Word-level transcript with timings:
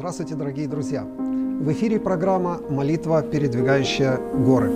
Здравствуйте, 0.00 0.34
дорогие 0.34 0.66
друзья! 0.66 1.04
В 1.04 1.70
эфире 1.72 2.00
программа 2.00 2.58
«Молитва, 2.70 3.20
передвигающая 3.20 4.18
горы». 4.46 4.72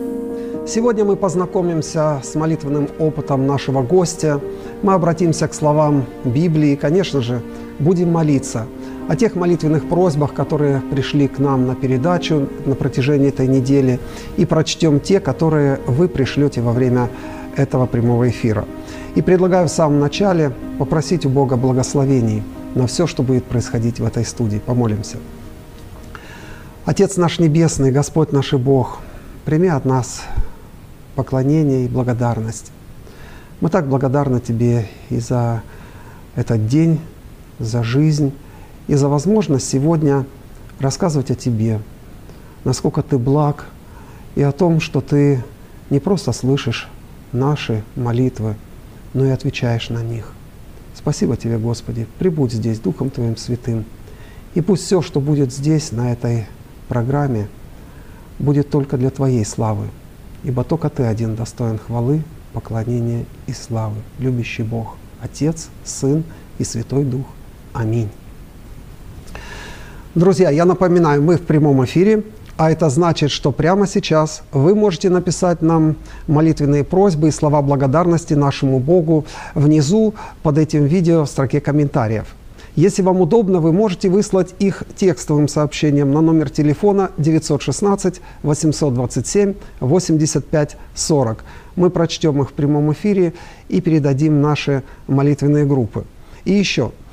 Сегодня 0.69 1.07
мы 1.07 1.17
познакомимся 1.17 2.21
с 2.23 2.35
молитвенным 2.35 2.89
опытом 2.99 3.47
нашего 3.47 3.81
гостя. 3.81 4.39
Мы 4.83 4.93
обратимся 4.93 5.49
к 5.49 5.55
словам 5.55 6.05
Библии 6.25 6.73
и, 6.73 6.77
конечно 6.77 7.23
же, 7.23 7.41
будем 7.79 8.13
молиться 8.13 8.67
о 9.09 9.17
тех 9.17 9.35
молитвенных 9.35 9.89
просьбах, 9.89 10.35
которые 10.35 10.83
пришли 10.91 11.27
к 11.27 11.39
нам 11.39 11.67
на 11.67 11.75
передачу 11.75 12.47
на 12.67 12.75
протяжении 12.75 13.29
этой 13.29 13.47
недели, 13.47 14.01
и 14.37 14.45
прочтем 14.45 15.01
те, 15.01 15.21
которые 15.21 15.81
вы 15.87 16.07
пришлете 16.07 16.61
во 16.61 16.73
время 16.73 17.09
этого 17.57 17.87
прямого 17.87 18.29
эфира. 18.29 18.67
И 19.15 19.23
предлагаю 19.23 19.69
в 19.69 19.71
самом 19.71 20.01
начале 20.01 20.53
попросить 20.79 21.25
у 21.25 21.31
Бога 21.31 21.57
благословений– 21.57 22.43
на 22.75 22.87
все, 22.87 23.07
что 23.07 23.23
будет 23.23 23.45
происходить 23.45 24.01
в 24.01 24.05
этой 24.05 24.25
студии. 24.25 24.59
Помолимся. 24.59 25.19
Отец 26.85 27.17
наш 27.17 27.39
Небесный, 27.39 27.91
Господь 27.91 28.33
наш 28.33 28.53
и 28.53 28.57
Бог, 28.57 28.99
прими 29.45 29.69
от 29.69 29.85
нас 29.85 30.23
поклонение 31.15 31.85
и 31.85 31.89
благодарность. 31.89 32.73
Мы 33.61 33.71
так 33.71 33.89
благодарны 33.89 34.41
Тебе 34.41 34.89
и 35.09 35.19
за 35.19 35.63
этот 36.35 36.67
день, 36.67 37.01
за 37.59 37.83
жизнь, 37.83 38.33
и 38.89 38.97
за 38.97 39.09
возможность 39.09 39.69
сегодня 39.69 40.27
рассказывать 40.81 41.31
о 41.31 41.35
Тебе, 41.35 41.81
насколько 42.65 43.03
Ты 43.03 43.17
благ, 43.17 43.67
и 44.35 44.43
о 44.43 44.53
том, 44.53 44.81
что 44.81 45.01
Ты 45.01 45.43
не 45.89 46.01
просто 46.01 46.33
слышишь 46.33 46.89
наши 47.33 47.85
молитвы, 47.95 48.57
но 49.15 49.25
и 49.25 49.31
отвечаешь 49.31 49.89
на 49.89 50.03
них– 50.03 50.33
Спасибо 51.05 51.37
Тебе, 51.37 51.59
Господи. 51.59 52.07
Прибудь 52.19 52.51
здесь 52.51 52.79
Духом 52.79 53.11
Твоим 53.11 53.37
Святым. 53.37 53.85
И 54.55 54.63
пусть 54.63 54.85
все, 54.85 55.03
что 55.03 55.21
будет 55.21 55.53
здесь, 55.53 55.93
на 55.93 56.11
этой 56.11 56.47
программе, 56.89 57.49
будет 58.39 58.71
только 58.71 58.97
для 58.97 59.11
Твоей 59.11 59.45
славы. 59.45 59.89
Ибо 60.45 60.65
только 60.65 60.89
Ты 60.89 61.03
один 61.03 61.35
достоин 61.37 61.77
хвалы, 61.77 62.23
поклонения 62.55 63.27
и 63.47 63.53
славы. 63.53 63.97
Любящий 64.19 64.63
Бог, 64.63 64.97
Отец, 65.21 65.69
Сын 65.85 66.25
и 66.57 66.65
Святой 66.65 67.05
Дух. 67.05 67.27
Аминь. 67.75 68.09
Друзья, 70.15 70.49
я 70.49 70.65
напоминаю, 70.65 71.23
мы 71.23 71.37
в 71.37 71.43
прямом 71.43 71.85
эфире. 71.85 72.25
А 72.57 72.71
это 72.71 72.89
значит, 72.89 73.33
что 73.33 73.51
прямо 73.51 73.87
сейчас 73.87 74.43
вы 74.53 74.77
можете 74.77 75.11
написать 75.11 75.61
нам 75.61 75.97
молитвенные 76.29 76.85
просьбы 76.85 77.29
и 77.29 77.33
слова 77.33 77.63
благодарности 77.63 78.35
нашему 78.35 78.79
Богу 78.79 79.25
внизу 79.55 80.15
под 80.45 80.59
этим 80.59 80.85
видео 80.85 81.25
в 81.25 81.29
строке 81.29 81.61
комментариев. 81.61 82.27
Если 82.77 83.03
вам 83.03 83.21
удобно, 83.21 83.61
вы 83.61 83.73
можете 83.73 84.09
выслать 84.09 84.55
их 84.61 84.85
текстовым 84.97 85.49
сообщением 85.49 86.13
на 86.13 86.21
номер 86.21 86.49
телефона 86.49 87.11
916 87.19 88.21
827 88.43 89.55
85 89.81 90.77
40. 90.95 91.45
Мы 91.75 91.91
прочтем 91.91 92.41
их 92.41 92.51
в 92.51 92.53
прямом 92.53 92.93
эфире 92.93 93.33
и 93.69 93.81
передадим 93.81 94.41
наши 94.41 94.85
молитвенные 95.09 95.67
группы. 95.67 96.05
И 96.45 96.53
еще– 96.53 96.93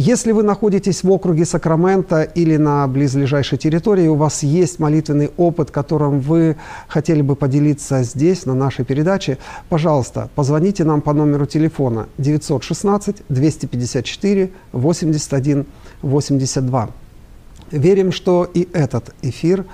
если 0.00 0.30
вы 0.30 0.44
находитесь 0.44 1.02
в 1.02 1.10
округе 1.10 1.44
Сакрамента 1.44 2.22
или 2.22 2.56
на 2.56 2.86
близлежащей 2.86 3.58
территории, 3.58 4.06
у 4.06 4.14
вас 4.14 4.44
есть 4.44 4.78
молитвенный 4.78 5.32
опыт, 5.36 5.72
которым 5.72 6.20
вы 6.20 6.56
хотели 6.86 7.20
бы 7.20 7.34
поделиться 7.34 8.04
здесь, 8.04 8.46
на 8.46 8.54
нашей 8.54 8.84
передаче, 8.84 9.38
пожалуйста, 9.68 10.30
позвоните 10.36 10.84
нам 10.84 11.00
по 11.00 11.12
номеру 11.12 11.46
телефона 11.46 12.06
916 12.18 13.22
254 13.28 14.50
81 14.70 15.66
82. 16.02 16.90
Верим, 17.72 18.12
что 18.12 18.48
и 18.54 18.68
этот 18.72 19.12
эфир 19.22 19.64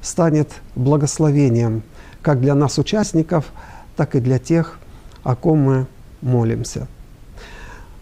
станет 0.00 0.50
благословением 0.76 1.82
как 2.22 2.40
для 2.40 2.54
нас, 2.54 2.78
участников, 2.78 3.52
так 3.96 4.14
и 4.14 4.20
для 4.20 4.38
тех, 4.38 4.78
о 5.24 5.36
ком 5.36 5.58
мы 5.58 5.86
молимся. 6.22 6.88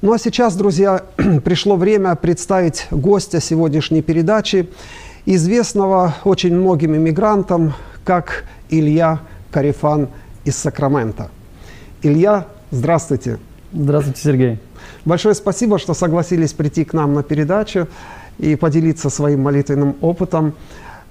Ну 0.02 0.12
а 0.12 0.18
сейчас, 0.18 0.56
друзья, 0.56 1.04
пришло 1.44 1.76
время 1.76 2.16
представить 2.16 2.88
гостя 2.90 3.40
сегодняшней 3.40 4.02
передачи, 4.02 4.68
известного 5.26 6.16
очень 6.24 6.56
многим 6.56 6.96
иммигрантам, 6.96 7.74
как 8.04 8.42
Илья 8.68 9.20
Карифан 9.52 10.08
из 10.44 10.56
Сакрамента. 10.56 11.30
Илья, 12.02 12.48
здравствуйте. 12.72 13.38
Здравствуйте, 13.72 14.20
Сергей. 14.20 14.58
Большое 15.04 15.36
спасибо, 15.36 15.78
что 15.78 15.94
согласились 15.94 16.52
прийти 16.52 16.84
к 16.84 16.94
нам 16.94 17.14
на 17.14 17.22
передачу 17.22 17.86
и 18.38 18.56
поделиться 18.56 19.08
своим 19.08 19.42
молитвенным 19.42 19.94
опытом. 20.00 20.54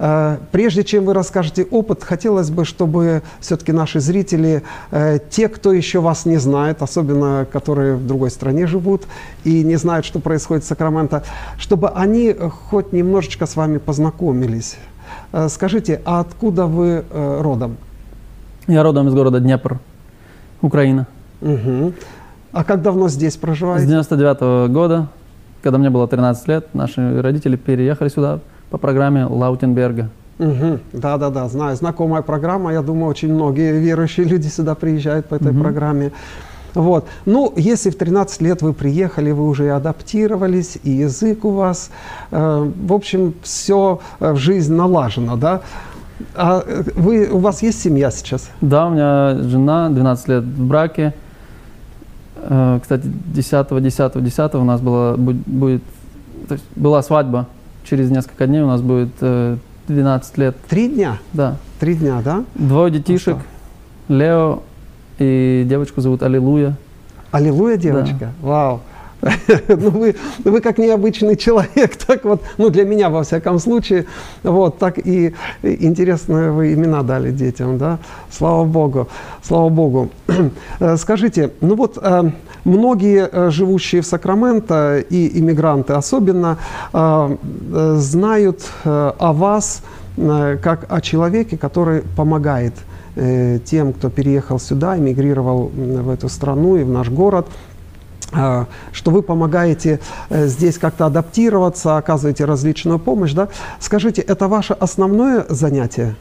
Э, 0.03 0.37
прежде 0.51 0.83
чем 0.83 1.05
вы 1.05 1.13
расскажете 1.13 1.63
опыт, 1.63 2.03
хотелось 2.03 2.49
бы, 2.49 2.65
чтобы 2.65 3.21
все-таки 3.39 3.71
наши 3.71 3.99
зрители, 3.99 4.63
э, 4.89 5.19
те, 5.29 5.47
кто 5.47 5.71
еще 5.71 5.99
вас 5.99 6.25
не 6.25 6.37
знает, 6.37 6.81
особенно 6.81 7.45
которые 7.51 7.97
в 7.97 8.07
другой 8.07 8.31
стране 8.31 8.65
живут 8.65 9.03
и 9.43 9.63
не 9.63 9.75
знают, 9.75 10.03
что 10.03 10.19
происходит 10.19 10.63
в 10.63 10.67
Сакраменто, 10.67 11.23
чтобы 11.59 11.89
они 11.89 12.33
хоть 12.33 12.93
немножечко 12.93 13.45
с 13.45 13.55
вами 13.55 13.77
познакомились. 13.77 14.77
Э, 15.33 15.49
скажите, 15.49 16.01
а 16.03 16.21
откуда 16.21 16.65
вы 16.65 17.05
родом? 17.11 17.77
Я 18.65 18.81
родом 18.81 19.07
из 19.07 19.13
города 19.13 19.39
Днепр, 19.39 19.79
Украина. 20.63 21.05
Угу. 21.41 21.93
А 22.53 22.63
как 22.63 22.81
давно 22.81 23.07
здесь 23.07 23.37
проживаете? 23.37 23.85
С 23.85 23.87
99 23.87 24.41
-го 24.41 24.67
года, 24.67 25.09
когда 25.61 25.77
мне 25.77 25.91
было 25.91 26.07
13 26.07 26.47
лет, 26.47 26.73
наши 26.73 27.21
родители 27.21 27.55
переехали 27.55 28.09
сюда 28.09 28.39
по 28.71 28.77
программе 28.77 29.25
Лаутенберга. 29.25 30.09
Угу. 30.39 30.79
Да, 30.93 31.17
да, 31.17 31.29
да, 31.29 31.47
знаю. 31.47 31.75
Знакомая 31.75 32.23
программа. 32.23 32.73
Я 32.73 32.81
думаю, 32.81 33.09
очень 33.09 33.31
многие 33.31 33.79
верующие 33.79 34.25
люди 34.25 34.47
сюда 34.47 34.73
приезжают 34.73 35.27
по 35.27 35.35
этой 35.35 35.51
угу. 35.51 35.61
программе. 35.61 36.11
Вот. 36.73 37.05
Ну, 37.25 37.53
если 37.57 37.89
в 37.89 37.97
13 37.97 38.41
лет 38.41 38.61
вы 38.61 38.73
приехали, 38.73 39.31
вы 39.31 39.47
уже 39.47 39.65
и 39.65 39.67
адаптировались, 39.67 40.79
и 40.83 40.89
язык 40.89 41.43
у 41.43 41.49
вас, 41.49 41.91
э, 42.31 42.71
в 42.87 42.93
общем, 42.93 43.33
все 43.43 43.99
э, 44.21 44.31
в 44.31 44.37
жизнь 44.37 44.73
налажено, 44.73 45.35
да? 45.35 45.61
А 46.33 46.63
э, 46.65 46.83
вы, 46.95 47.27
у 47.29 47.39
вас 47.39 47.61
есть 47.61 47.81
семья 47.81 48.09
сейчас? 48.09 48.49
Да, 48.61 48.87
у 48.87 48.91
меня 48.91 49.35
жена, 49.43 49.89
12 49.89 50.27
лет 50.29 50.43
в 50.43 50.65
браке. 50.65 51.13
Э, 52.37 52.79
кстати, 52.81 53.03
10 53.05 53.83
10 53.83 54.23
10 54.23 54.55
у 54.55 54.63
нас 54.63 54.79
была, 54.79 55.17
будет, 55.17 55.83
была 56.77 57.01
свадьба 57.03 57.47
через 57.83 58.09
несколько 58.09 58.47
дней 58.47 58.61
у 58.61 58.67
нас 58.67 58.81
будет 58.81 59.09
э, 59.21 59.57
12 59.87 60.37
лет. 60.37 60.55
Три 60.69 60.87
дня? 60.87 61.17
Да. 61.33 61.57
Три 61.79 61.95
дня, 61.95 62.21
да? 62.23 62.43
Двое 62.55 62.91
детишек. 62.91 63.37
Ну, 64.07 64.17
Лео 64.17 64.63
и 65.19 65.65
девочку 65.67 66.01
зовут 66.01 66.23
Аллилуйя. 66.23 66.75
Аллилуйя 67.31 67.77
девочка? 67.77 68.15
Да. 68.19 68.31
Вау. 68.41 68.81
ну, 69.67 69.89
вы, 69.89 70.15
вы 70.43 70.61
как 70.61 70.77
необычный 70.77 71.35
человек, 71.35 71.95
так 72.07 72.23
вот, 72.23 72.41
ну, 72.57 72.69
для 72.69 72.85
меня, 72.85 73.09
во 73.09 73.23
всяком 73.23 73.59
случае, 73.59 74.05
вот, 74.43 74.79
так 74.79 74.97
и 74.97 75.35
интересные 75.61 76.51
вы 76.51 76.73
имена 76.73 77.03
дали 77.03 77.31
детям, 77.31 77.77
да, 77.77 77.99
слава 78.31 78.65
Богу, 78.65 79.07
слава 79.43 79.69
Богу. 79.69 80.09
Э, 80.79 80.97
скажите, 80.97 81.51
ну 81.61 81.75
вот, 81.75 81.99
э, 82.01 82.31
многие 82.65 83.29
э, 83.31 83.49
живущие 83.51 84.01
в 84.01 84.05
Сакраменто 84.05 84.99
и 84.99 85.39
иммигранты 85.39 85.93
особенно 85.93 86.57
знают 86.91 88.61
о 88.83 89.33
вас 89.33 89.81
как 90.15 90.85
о 90.89 91.01
человеке, 91.01 91.57
который 91.57 92.03
помогает 92.15 92.73
тем, 93.65 93.93
кто 93.93 94.09
переехал 94.09 94.59
сюда, 94.59 94.97
эмигрировал 94.97 95.71
в 95.73 96.09
эту 96.09 96.29
страну 96.29 96.77
и 96.77 96.83
в 96.83 96.89
наш 96.89 97.09
город– 97.09 97.47
что 98.31 99.11
вы 99.11 99.21
помогаете 99.21 99.99
э, 100.29 100.47
здесь 100.47 100.77
как-то 100.77 101.05
адаптироваться, 101.05 101.97
оказываете 101.97 102.45
различную 102.45 102.97
помощь, 102.99 103.33
да? 103.33 103.49
Скажите, 103.79 104.21
это 104.21 104.47
ваше 104.47 104.73
основное 104.73 105.45
занятие? 105.49 106.15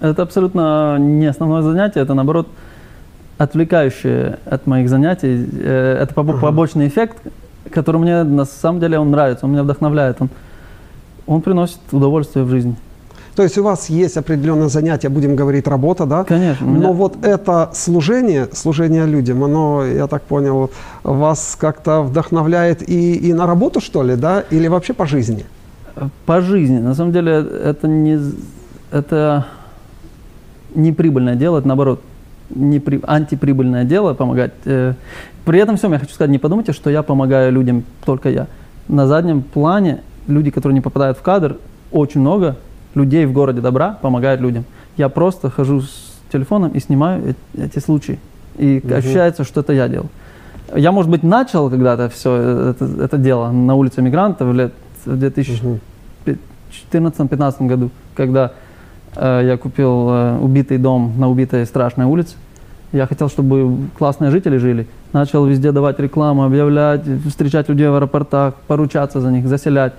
Это 0.00 0.22
абсолютно 0.22 0.98
не 0.98 1.26
основное 1.26 1.62
занятие, 1.62 2.00
это 2.00 2.14
наоборот 2.14 2.48
отвлекающее 3.38 4.38
от 4.46 4.66
моих 4.66 4.88
занятий. 4.88 5.48
Э, 5.52 6.02
это 6.02 6.14
побочный 6.14 6.88
эффект, 6.88 7.18
который 7.70 8.00
мне 8.00 8.22
на 8.22 8.44
самом 8.44 8.80
деле 8.80 8.98
он 8.98 9.10
нравится, 9.10 9.46
он 9.46 9.52
меня 9.52 9.62
вдохновляет, 9.62 10.16
он, 10.20 10.30
он 11.26 11.40
приносит 11.42 11.80
удовольствие 11.90 12.44
в 12.44 12.48
жизнь. 12.48 12.76
То 13.34 13.42
есть 13.42 13.56
у 13.56 13.62
вас 13.62 13.88
есть 13.88 14.18
определенное 14.18 14.68
занятие, 14.68 15.08
будем 15.08 15.36
говорить, 15.36 15.66
работа, 15.66 16.04
да? 16.04 16.24
Конечно. 16.24 16.66
Но 16.66 16.72
меня... 16.72 16.92
вот 16.92 17.24
это 17.24 17.70
служение, 17.72 18.48
служение 18.52 19.06
людям, 19.06 19.42
оно, 19.42 19.84
я 19.86 20.06
так 20.06 20.22
понял, 20.22 20.70
вас 21.02 21.56
как-то 21.58 22.02
вдохновляет 22.02 22.86
и, 22.86 23.14
и 23.14 23.32
на 23.32 23.46
работу, 23.46 23.80
что 23.80 24.02
ли, 24.02 24.16
да? 24.16 24.44
Или 24.50 24.68
вообще 24.68 24.92
по 24.92 25.06
жизни? 25.06 25.46
По 26.26 26.42
жизни. 26.42 26.78
На 26.78 26.94
самом 26.94 27.12
деле 27.12 27.32
это 27.32 27.88
не, 27.88 28.20
это 28.90 29.46
не 30.74 30.92
прибыльное 30.92 31.34
дело, 31.34 31.58
это 31.58 31.68
наоборот 31.68 32.02
не 32.54 32.80
при, 32.80 33.00
антиприбыльное 33.06 33.84
дело 33.84 34.14
помогать. 34.14 34.52
Э, 34.64 34.94
при 35.44 35.58
этом 35.58 35.76
всем 35.76 35.92
я 35.92 35.98
хочу 35.98 36.14
сказать, 36.14 36.30
не 36.30 36.38
подумайте, 36.38 36.72
что 36.72 36.90
я 36.90 37.02
помогаю 37.02 37.52
людям, 37.52 37.84
только 38.04 38.28
я. 38.30 38.46
На 38.88 39.06
заднем 39.06 39.42
плане 39.42 40.00
люди, 40.26 40.50
которые 40.50 40.74
не 40.74 40.80
попадают 40.80 41.18
в 41.18 41.22
кадр, 41.22 41.56
очень 41.90 42.20
много 42.20 42.56
людей 42.94 43.26
в 43.26 43.32
городе 43.32 43.60
добра 43.60 43.98
помогают 44.00 44.40
людям. 44.40 44.64
Я 44.96 45.08
просто 45.08 45.50
хожу 45.50 45.80
с 45.82 46.12
телефоном 46.32 46.72
и 46.72 46.80
снимаю 46.80 47.34
эти 47.56 47.78
случаи. 47.78 48.18
И 48.58 48.80
Мгм. 48.82 48.94
ощущается, 48.94 49.44
что 49.44 49.60
это 49.60 49.72
я 49.72 49.88
делал. 49.88 50.08
Я, 50.74 50.92
может 50.92 51.10
быть, 51.10 51.22
начал 51.22 51.68
когда-то 51.70 52.08
все 52.08 52.70
это, 52.70 52.84
это 53.02 53.18
дело 53.18 53.50
на 53.50 53.74
улице 53.74 54.00
мигрантов 54.02 54.54
лет 54.54 54.72
в 55.04 55.16
2000 55.16 55.62
Мгм. 55.62 55.80
2014-2015 56.92 57.66
году, 57.66 57.90
когда 58.14 58.52
я 59.20 59.56
купил 59.56 60.08
э, 60.10 60.38
убитый 60.38 60.78
дом 60.78 61.12
на 61.18 61.28
убитой 61.28 61.66
страшной 61.66 62.06
улице. 62.06 62.36
Я 62.92 63.06
хотел, 63.06 63.28
чтобы 63.28 63.88
классные 63.98 64.30
жители 64.30 64.58
жили. 64.58 64.86
Начал 65.12 65.46
везде 65.46 65.72
давать 65.72 65.98
рекламу, 65.98 66.44
объявлять, 66.44 67.02
встречать 67.28 67.68
людей 67.68 67.88
в 67.88 67.94
аэропортах, 67.94 68.54
поручаться 68.66 69.20
за 69.20 69.30
них, 69.30 69.46
заселять. 69.46 69.92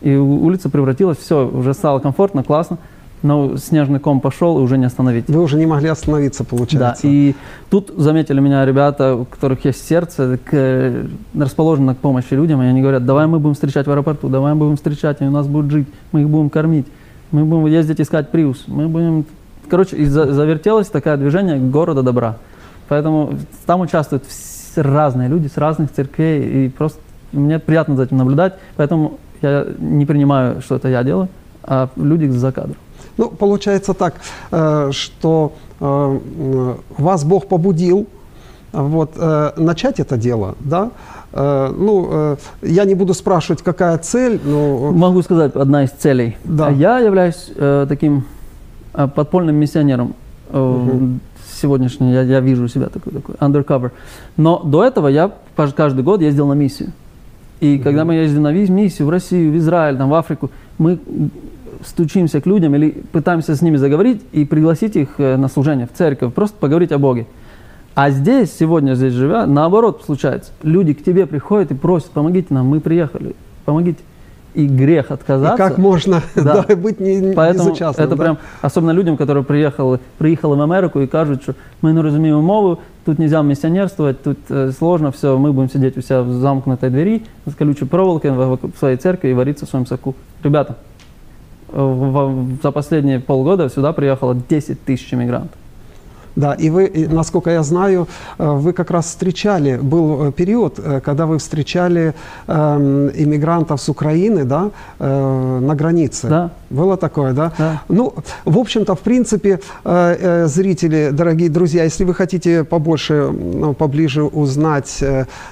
И 0.00 0.14
улица 0.16 0.68
превратилась, 0.68 1.18
все, 1.18 1.46
уже 1.46 1.74
стало 1.74 1.98
комфортно, 2.00 2.42
классно. 2.42 2.78
Но 3.22 3.56
снежный 3.58 4.00
ком 4.00 4.20
пошел, 4.20 4.58
и 4.58 4.62
уже 4.62 4.78
не 4.78 4.86
остановить. 4.86 5.28
Вы 5.28 5.42
уже 5.42 5.58
не 5.58 5.66
могли 5.66 5.88
остановиться, 5.88 6.42
Да, 6.42 6.48
получается. 6.48 7.06
и 7.06 7.34
тут 7.68 7.92
заметили 7.94 8.40
меня 8.40 8.64
ребята, 8.64 9.14
у 9.14 9.26
которых 9.26 9.62
есть 9.66 9.86
сердце, 9.86 10.38
к, 10.42 10.48
э, 10.52 11.06
расположено 11.38 11.94
к 11.94 11.98
помощи 11.98 12.32
людям, 12.32 12.62
и 12.62 12.66
они 12.66 12.80
говорят, 12.80 13.04
давай 13.04 13.26
мы 13.26 13.38
будем 13.38 13.54
встречать 13.54 13.86
в 13.86 13.90
аэропорту, 13.90 14.30
давай 14.30 14.54
мы 14.54 14.60
будем 14.60 14.76
встречать, 14.76 15.20
они 15.20 15.28
у 15.28 15.32
нас 15.34 15.46
будут 15.46 15.70
жить, 15.70 15.86
мы 16.12 16.22
их 16.22 16.30
будем 16.30 16.48
кормить, 16.48 16.86
мы 17.30 17.44
будем 17.44 17.66
ездить 17.66 18.00
искать 18.00 18.30
приус, 18.30 18.64
мы 18.66 18.88
будем... 18.88 19.24
Короче, 19.68 19.96
и 19.96 20.04
за- 20.04 20.32
завертелось 20.32 20.88
такое 20.88 21.16
движение 21.16 21.58
города 21.58 22.02
добра. 22.02 22.36
Поэтому 22.88 23.34
там 23.66 23.80
участвуют 23.82 24.24
разные 24.76 25.28
люди 25.28 25.46
с 25.48 25.56
разных 25.56 25.92
церквей, 25.92 26.66
и 26.66 26.68
просто 26.68 26.98
мне 27.32 27.58
приятно 27.58 27.96
за 27.96 28.04
этим 28.04 28.16
наблюдать, 28.16 28.54
поэтому 28.76 29.18
я 29.42 29.66
не 29.78 30.06
принимаю, 30.06 30.60
что 30.60 30.76
это 30.76 30.88
я 30.88 31.02
делаю, 31.04 31.28
а 31.62 31.88
люди 31.96 32.26
за 32.26 32.50
кадром. 32.52 32.76
Ну, 33.16 33.28
получается 33.28 33.94
так, 33.94 34.14
э, 34.50 34.90
что 34.92 35.52
э, 35.80 35.84
м, 35.84 36.76
вас 36.98 37.24
Бог 37.24 37.46
побудил 37.46 38.06
вот, 38.72 39.12
э, 39.16 39.50
начать 39.56 40.00
это 40.00 40.16
дело, 40.16 40.54
да? 40.60 40.90
Э, 41.32 41.72
Ну, 41.76 42.08
э, 42.10 42.36
я 42.62 42.84
не 42.84 42.94
буду 42.94 43.14
спрашивать, 43.14 43.62
какая 43.62 43.98
цель, 43.98 44.40
но 44.44 44.92
Могу 44.92 45.22
сказать, 45.22 45.54
одна 45.56 45.84
из 45.84 45.90
целей. 45.90 46.36
Да. 46.44 46.66
А 46.66 46.70
Я 46.70 46.98
являюсь 46.98 47.50
э, 47.56 47.86
таким 47.88 48.24
э, 48.94 49.08
подпольным 49.08 49.56
миссионером. 49.56 50.14
Э, 50.50 50.58
Мгм. 50.58 51.20
Сегодняшний 51.60 52.12
я, 52.12 52.22
я 52.22 52.40
вижу 52.40 52.68
себя 52.68 52.86
такой, 52.88 53.12
такой 53.12 53.34
undercover. 53.34 53.90
Но 54.36 54.62
до 54.64 54.82
этого 54.84 55.08
я 55.08 55.30
каждый 55.76 56.02
год 56.02 56.22
ездил 56.22 56.46
на 56.46 56.54
миссию. 56.54 56.92
И 57.60 57.78
когда 57.78 58.04
мы 58.04 58.14
ездим 58.14 58.42
на 58.42 58.52
миссию 58.52 59.06
в 59.06 59.10
Россию, 59.10 59.52
в 59.52 59.56
Израиль, 59.58 59.96
там, 59.98 60.08
в 60.08 60.14
Африку, 60.14 60.50
мы 60.78 60.98
стучимся 61.84 62.40
к 62.40 62.46
людям 62.46 62.74
или 62.74 62.90
пытаемся 63.12 63.54
с 63.54 63.62
ними 63.62 63.76
заговорить 63.76 64.22
и 64.32 64.44
пригласить 64.44 64.96
их 64.96 65.08
э, 65.18 65.36
на 65.36 65.48
служение 65.48 65.86
в 65.86 65.96
церковь, 65.96 66.32
просто 66.32 66.56
поговорить 66.58 66.92
о 66.92 66.98
Боге. 66.98 67.26
А 68.02 68.10
здесь, 68.10 68.56
сегодня 68.58 68.94
здесь 68.94 69.12
живя, 69.12 69.44
наоборот 69.44 70.00
случается. 70.06 70.52
Люди 70.62 70.94
к 70.94 71.04
тебе 71.04 71.26
приходят 71.26 71.70
и 71.70 71.74
просят, 71.74 72.08
помогите 72.12 72.46
нам, 72.54 72.66
мы 72.66 72.80
приехали, 72.80 73.36
помогите. 73.66 73.98
И 74.54 74.66
грех 74.66 75.10
и 75.10 75.14
отказаться. 75.14 75.58
как 75.58 75.76
можно 75.76 76.22
Да. 76.34 76.64
да, 76.68 76.76
быть 76.76 76.98
не, 76.98 77.34
Поэтому 77.34 77.68
безучастным, 77.68 78.06
это 78.06 78.16
да? 78.16 78.22
прям, 78.22 78.38
особенно 78.62 78.92
людям, 78.92 79.18
которые 79.18 79.44
приехали, 79.44 80.00
приехали 80.16 80.56
в 80.56 80.62
Америку 80.62 81.00
и 81.00 81.06
кажуть, 81.06 81.42
що 81.42 81.54
ми 81.82 81.92
не 81.92 82.02
розуміємо 82.02 82.42
мову, 82.42 82.78
тут 83.04 83.18
нельзя 83.18 83.42
миссионерствовать, 83.42 84.22
тут 84.22 84.38
э, 84.48 84.72
сложно, 84.72 85.10
все, 85.10 85.36
мы 85.36 85.52
будем 85.52 85.68
сидеть 85.68 85.98
у 85.98 86.02
себя 86.02 86.22
в 86.22 86.32
замкнутой 86.32 86.88
двери 86.88 87.22
с 87.46 87.54
колючей 87.54 87.84
проволокой 87.84 88.30
в, 88.30 88.58
в 88.62 88.78
своей 88.78 88.96
церкви 88.96 89.28
и 89.28 89.34
вариться 89.34 89.66
в 89.66 89.68
своем 89.68 89.84
соку. 89.86 90.14
Ребята, 90.42 90.76
в- 91.68 92.32
в- 92.32 92.62
за 92.62 92.70
последние 92.70 93.20
полгода 93.20 93.68
сюда 93.68 93.92
приехало 93.92 94.34
10 94.48 94.78
тысяч 94.86 95.12
иммигрантов. 95.14 95.59
Да, 96.36 96.54
и 96.54 96.70
вы, 96.70 97.08
насколько 97.10 97.50
я 97.50 97.62
знаю, 97.62 98.06
э, 98.38 98.46
вы 98.48 98.72
как 98.72 98.90
раз 98.90 99.06
встречали, 99.06 99.76
был 99.76 100.28
э, 100.28 100.32
период, 100.32 100.78
э, 100.78 101.00
когда 101.00 101.26
вы 101.26 101.38
встречали 101.38 102.14
эм, 102.46 103.08
иммигрантов 103.08 103.80
с 103.80 103.88
Украины, 103.88 104.44
да, 104.44 104.70
на 104.98 105.74
границе. 105.74 106.28
Да. 106.28 106.50
Было 106.70 106.96
такое, 106.96 107.32
да? 107.32 107.52
Да. 107.58 107.82
Ну, 107.88 108.14
в 108.44 108.58
общем-то, 108.58 108.94
в 108.94 109.00
принципе, 109.00 109.60
зрители, 109.84 111.10
дорогие 111.12 111.48
друзья, 111.48 111.84
если 111.84 112.04
вы 112.04 112.14
хотите 112.14 112.64
побольше, 112.64 113.30
ну, 113.32 113.74
поближе 113.74 114.22
узнать 114.22 115.04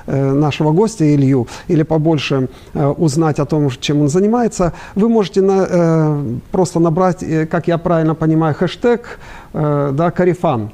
нашего 0.06 0.72
гостя 0.72 1.04
Илью 1.14 1.46
или 1.68 1.82
побольше 1.82 2.48
узнать 2.74 3.38
о 3.38 3.44
том, 3.44 3.70
чем 3.80 4.02
он 4.02 4.08
занимается, 4.08 4.72
вы 4.94 5.08
можете 5.08 5.40
на, 5.40 6.18
просто 6.52 6.80
набрать, 6.80 7.24
как 7.50 7.68
я 7.68 7.78
правильно 7.78 8.14
понимаю, 8.14 8.54
хэштег, 8.54 9.18
э, 9.52 9.90
да, 9.92 10.10
Карифан. 10.10 10.70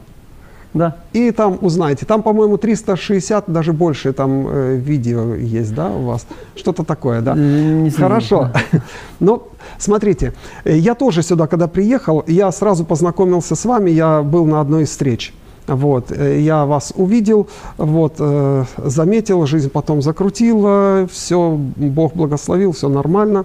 Да. 0.75 0.97
И 1.13 1.31
там 1.31 1.59
узнаете. 1.61 2.05
Там, 2.05 2.23
по-моему, 2.23 2.57
360, 2.57 3.45
даже 3.47 3.73
больше 3.73 4.13
там 4.13 4.49
э, 4.49 4.77
видео 4.77 5.35
есть, 5.35 5.73
да, 5.73 5.89
у 5.91 6.03
вас? 6.03 6.27
Что-то 6.57 6.83
такое, 6.83 7.21
да? 7.21 7.35
Не 7.35 7.91
Хорошо. 7.91 8.51
Ну, 9.21 9.45
смотрите, 9.79 10.33
я 10.65 10.95
тоже 10.95 11.23
сюда, 11.23 11.47
когда 11.47 11.69
приехал, 11.69 12.25
я 12.27 12.51
сразу 12.53 12.85
познакомился 12.85 13.55
с 13.55 13.65
вами, 13.65 13.91
я 13.91 14.23
был 14.23 14.47
на 14.47 14.61
одной 14.61 14.83
из 14.83 14.91
встреч. 14.91 15.33
Вот, 15.67 16.11
э, 16.11 16.41
я 16.41 16.67
вас 16.67 16.93
увидел, 16.97 17.49
вот, 17.79 18.17
э, 18.19 18.65
заметил, 18.79 19.47
жизнь 19.47 19.71
потом 19.71 20.03
закрутила, 20.03 21.09
все, 21.11 21.57
Бог 21.77 22.15
благословил, 22.15 22.73
все 22.73 22.89
нормально. 22.89 23.45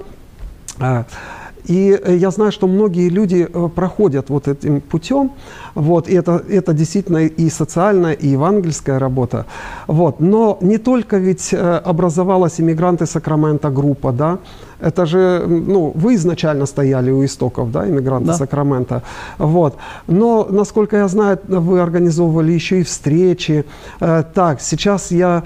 И 1.69 2.00
э, 2.04 2.16
я 2.16 2.31
знаю, 2.31 2.51
что 2.51 2.68
многие 2.68 3.10
люди 3.10 3.48
э, 3.54 3.69
проходят 3.75 4.30
вот 4.30 4.48
этим 4.48 4.81
путем, 4.81 5.31
вот, 5.75 6.10
и 6.10 6.16
это, 6.16 6.44
это 6.50 6.74
действительно 6.74 7.19
и 7.27 7.50
социальная, 7.50 8.13
и 8.13 8.27
евангельская 8.27 9.00
работа. 9.00 9.45
Вот. 9.88 10.19
Но 10.19 10.57
не 10.62 10.77
только 10.77 11.18
ведь 11.18 11.54
э, 11.54 11.81
образовалась 11.86 12.60
иммигранты 12.60 13.06
Сакрамента 13.06 13.69
группа, 13.69 14.12
да, 14.12 14.38
это 14.81 15.06
же, 15.06 15.45
ну, 15.48 15.92
вы 15.95 16.16
изначально 16.16 16.66
стояли 16.66 17.12
у 17.12 17.24
истоков, 17.24 17.71
да, 17.71 17.88
иммигранты 17.88 18.27
Да. 18.27 18.33
Сакрамента, 18.33 19.01
вот. 19.38 19.75
Но, 20.07 20.48
насколько 20.50 20.98
я 20.98 21.07
знаю, 21.07 21.38
вы 21.48 21.81
организовывали 21.81 22.54
еще 22.54 22.80
и 22.80 22.83
встречи. 22.83 23.63
Так, 24.00 24.62
сейчас 24.62 25.12
я 25.12 25.44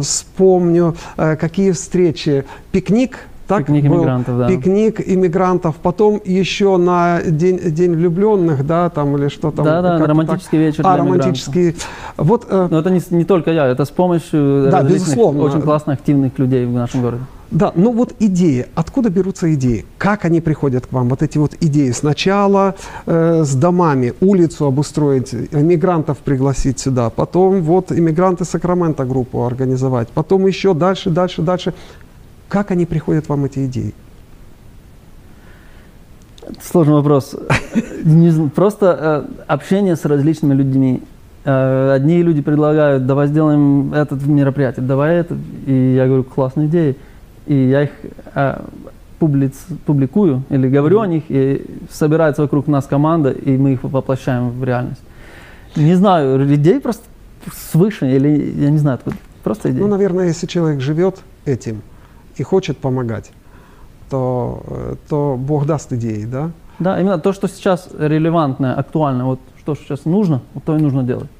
вспомню, 0.00 0.94
какие 1.16 1.72
встречи. 1.72 2.44
Пикник, 2.72 3.18
так? 3.46 3.66
Пикник 3.66 3.88
был? 3.88 3.96
иммигрантов, 3.98 4.38
да. 4.38 4.48
Пикник 4.48 5.00
иммигрантов, 5.06 5.76
потом 5.76 6.20
еще 6.24 6.76
на 6.76 7.20
день, 7.22 7.58
день 7.58 7.94
влюбленных, 7.94 8.66
да, 8.66 8.90
там 8.90 9.16
или 9.16 9.28
что 9.28 9.50
там. 9.50 9.64
Да, 9.64 9.82
да, 9.82 10.06
романтический 10.06 10.58
вечер 10.58 10.82
так. 10.82 10.86
А, 10.86 10.94
для 10.94 11.04
иммигрантов. 11.04 11.26
романтический. 11.26 11.76
Вот, 12.16 12.46
э, 12.48 12.68
Но 12.70 12.78
это 12.80 12.90
не, 12.90 13.00
не 13.10 13.24
только 13.24 13.50
я, 13.52 13.66
это 13.66 13.84
с 13.84 13.90
помощью 13.90 14.68
Да, 14.70 14.82
безусловно. 14.82 15.42
очень 15.42 15.60
классных, 15.62 15.98
активных 15.98 16.38
людей 16.38 16.66
в 16.66 16.72
нашем 16.72 17.02
городе. 17.02 17.22
да, 17.50 17.72
ну 17.76 17.92
вот 17.92 18.14
идеи. 18.18 18.66
Откуда 18.74 19.08
берутся 19.10 19.54
идеи? 19.54 19.84
Как 19.98 20.24
они 20.24 20.40
приходят 20.40 20.86
к 20.86 20.92
вам? 20.92 21.08
Вот 21.08 21.22
эти 21.22 21.38
вот 21.38 21.52
идеи. 21.60 21.92
Сначала 21.92 22.74
э, 23.06 23.44
с 23.44 23.54
домами 23.54 24.14
улицу 24.20 24.66
обустроить, 24.66 25.32
иммигрантов 25.34 26.18
пригласить 26.18 26.80
сюда, 26.80 27.10
потом 27.10 27.62
вот 27.62 27.92
иммигранты 27.92 28.44
Сакрамента 28.44 29.04
группу 29.04 29.44
организовать, 29.44 30.08
потом 30.08 30.46
еще 30.46 30.74
дальше, 30.74 31.10
дальше, 31.10 31.42
дальше. 31.42 31.72
Как 32.48 32.70
они 32.70 32.86
приходят 32.86 33.28
вам 33.28 33.44
эти 33.44 33.66
идеи? 33.66 33.94
Сложный 36.62 36.94
вопрос. 36.94 37.34
Просто 38.54 39.26
э, 39.28 39.42
общение 39.48 39.96
с 39.96 40.04
различными 40.04 40.54
людьми. 40.54 41.02
Э, 41.44 41.92
Одни 41.92 42.22
люди 42.22 42.40
предлагают, 42.40 43.06
давай 43.06 43.26
сделаем 43.26 43.92
это 43.92 44.14
мероприятие, 44.14 44.86
давай 44.86 45.16
это. 45.16 45.36
И 45.66 45.94
я 45.96 46.06
говорю, 46.06 46.22
классная 46.22 46.66
идея. 46.66 46.94
И 47.46 47.54
я 47.54 47.82
их 47.84 47.90
э, 48.34 48.60
публиц- 49.18 49.66
публикую 49.84 50.44
или 50.48 50.68
говорю 50.68 51.00
о 51.00 51.06
них, 51.08 51.24
и 51.28 51.64
собирается 51.90 52.42
вокруг 52.42 52.68
нас 52.68 52.86
команда, 52.86 53.30
и 53.30 53.56
мы 53.56 53.72
их 53.72 53.82
воплощаем 53.82 54.50
в 54.50 54.62
реальность. 54.62 55.02
Не 55.74 55.94
знаю, 55.94 56.42
идей 56.54 56.80
просто 56.80 57.02
свыше, 57.72 58.08
или 58.08 58.28
я 58.56 58.70
не 58.70 58.78
знаю, 58.78 58.96
откуда. 58.96 59.16
Просто 59.42 59.70
идеи. 59.70 59.80
Ну, 59.80 59.88
наверное, 59.88 60.26
если 60.26 60.46
человек 60.46 60.80
живет 60.80 61.18
этим 61.44 61.82
и 62.36 62.42
хочет 62.42 62.78
помогать, 62.78 63.30
то, 64.10 64.62
э, 64.66 64.96
то 65.08 65.36
Бог 65.38 65.66
даст 65.66 65.92
идеи, 65.92 66.24
да? 66.24 66.50
Да, 66.78 67.00
именно 67.00 67.18
то, 67.18 67.32
что 67.32 67.48
сейчас 67.48 67.88
релевантно, 67.98 68.74
актуально, 68.74 69.24
вот 69.24 69.40
что 69.58 69.74
сейчас 69.74 70.04
нужно, 70.04 70.42
вот 70.54 70.64
то 70.64 70.76
и 70.76 70.80
нужно 70.80 71.02
делать. 71.02 71.30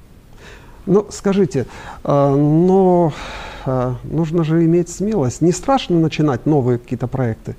Ну, 0.86 1.06
скажите, 1.10 1.66
э, 2.04 2.34
но 2.34 3.12
э, 3.66 3.94
нужно 4.04 4.44
же 4.44 4.64
иметь 4.64 4.88
смелость. 4.88 5.42
Не 5.42 5.52
страшно 5.52 5.98
начинать 5.98 6.46
новые 6.46 6.78
какие-то 6.78 7.06
проекты 7.06 7.56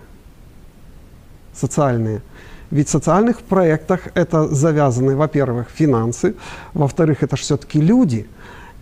социальные? 1.53 2.22
Ведь 2.70 2.89
в 2.89 2.91
социальных 2.91 3.41
проектах 3.41 4.10
это 4.13 4.48
завязаны, 4.48 5.15
во-первых, 5.15 5.67
финансы, 5.74 6.36
во-вторых, 6.74 7.24
это 7.24 7.38
же 7.38 7.44
все-таки 7.44 7.79
люди. 7.79 8.27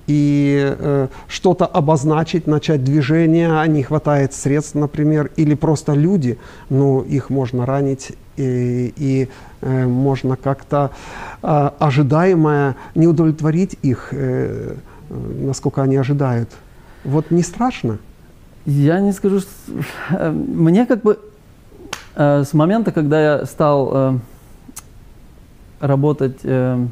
И 0.07 0.75
э, 0.77 1.07
что-то 1.27 1.65
обозначить, 1.65 2.47
начать 2.47 2.83
движение, 2.83 3.59
а 3.59 3.67
не 3.67 3.83
хватает 3.83 4.33
средств, 4.33 4.75
например, 4.75 5.31
или 5.35 5.55
просто 5.55 5.93
люди, 5.93 6.37
но 6.69 7.01
их 7.01 7.29
можно 7.29 7.65
ранить 7.65 8.13
и, 8.37 8.93
и 8.97 9.29
э, 9.61 9.85
можно 9.85 10.35
как-то 10.35 10.91
э, 11.41 11.69
ожидаемое 11.79 12.75
не 12.93 13.07
удовлетворить 13.07 13.77
их, 13.81 14.09
э, 14.11 14.75
насколько 15.09 15.81
они 15.81 15.95
ожидают. 15.97 16.49
Вот 17.03 17.31
не 17.31 17.43
страшно? 17.43 17.97
Я 18.65 18.99
не 18.99 19.11
скажу, 19.11 19.39
что... 19.39 19.49
э, 20.11 20.31
Мне 20.31 20.85
как 20.85 21.01
бы 21.01 21.19
э, 22.15 22.43
с 22.43 22.53
момента, 22.53 22.91
когда 22.91 23.21
я 23.21 23.45
стал 23.45 23.91
э, 23.93 24.17
работать 25.79 26.39
э, 26.43 26.85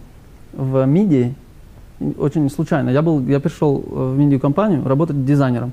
в 0.53 0.75
MIDI, 0.87 1.33
очень 2.17 2.49
случайно. 2.49 2.89
Я, 2.89 3.01
был, 3.01 3.21
я 3.27 3.39
пришел 3.39 3.83
в 3.87 4.17
медиакомпанию 4.17 4.85
работать 4.87 5.25
дизайнером. 5.25 5.71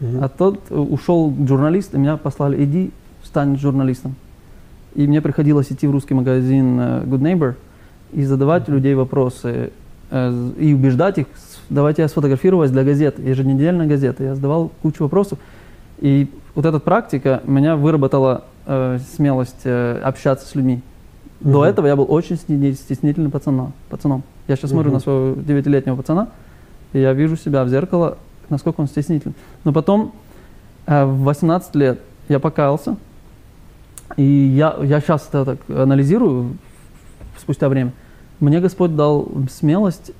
Мгм. 0.00 0.24
А 0.24 0.28
тот 0.28 0.60
э, 0.70 0.74
ушел 0.76 1.32
журналист, 1.46 1.94
и 1.94 1.98
меня 1.98 2.16
послали, 2.16 2.64
иди, 2.64 2.90
стань 3.22 3.58
журналистом. 3.58 4.14
И 4.94 5.06
мне 5.06 5.20
приходилось 5.20 5.70
идти 5.70 5.86
в 5.86 5.90
русский 5.92 6.14
магазин 6.14 6.78
э, 6.80 7.02
Good 7.04 7.20
Neighbor 7.20 7.54
и 8.12 8.24
задавать 8.24 8.68
людей 8.68 8.94
вопросы, 8.94 9.70
э, 10.10 10.50
и 10.58 10.72
убеждать 10.74 11.18
их, 11.18 11.26
давайте 11.68 12.02
я 12.02 12.08
сфотографируюсь 12.08 12.70
для 12.70 12.82
газеты, 12.82 13.22
еженедельной 13.22 13.86
газеты. 13.86 14.24
Я 14.24 14.34
задавал 14.34 14.70
кучу 14.82 15.04
вопросов. 15.04 15.38
И 15.98 16.28
вот 16.54 16.64
эта 16.66 16.80
практика 16.80 17.42
меня 17.46 17.76
выработала 17.76 18.44
э, 18.66 18.98
смелость 19.14 19.60
э, 19.64 20.00
общаться 20.02 20.46
с 20.48 20.54
людьми. 20.54 20.80
До 21.40 21.58
Мгм. 21.60 21.62
этого 21.68 21.86
я 21.86 21.96
был 21.96 22.06
очень 22.08 22.36
стесни- 22.36 22.72
стеснительным 22.72 23.30
пацаном. 23.30 23.72
пацаном. 23.90 24.22
Я 24.50 24.56
сейчас 24.56 24.70
смотрю 24.70 24.90
Мгм. 24.90 24.94
на 24.94 25.00
своего 25.00 25.40
девятилетнего 25.40 25.94
пацана, 25.94 26.28
и 26.92 26.98
я 26.98 27.12
вижу 27.12 27.36
себя 27.36 27.62
в 27.62 27.68
зеркало, 27.68 28.18
насколько 28.48 28.80
он 28.80 28.88
стеснительный. 28.88 29.36
Но 29.62 29.72
потом, 29.72 30.12
э, 30.86 31.04
в 31.04 31.22
18 31.22 31.76
лет, 31.76 32.00
я 32.28 32.40
покаялся, 32.40 32.96
и 34.16 34.24
я, 34.24 34.76
я 34.82 35.00
сейчас 35.00 35.28
это 35.28 35.44
так 35.44 35.58
анализирую 35.78 36.56
спустя 37.38 37.68
время. 37.68 37.92
Мне 38.40 38.58
Господь 38.58 38.96
дал 38.96 39.28
смелость 39.48 40.10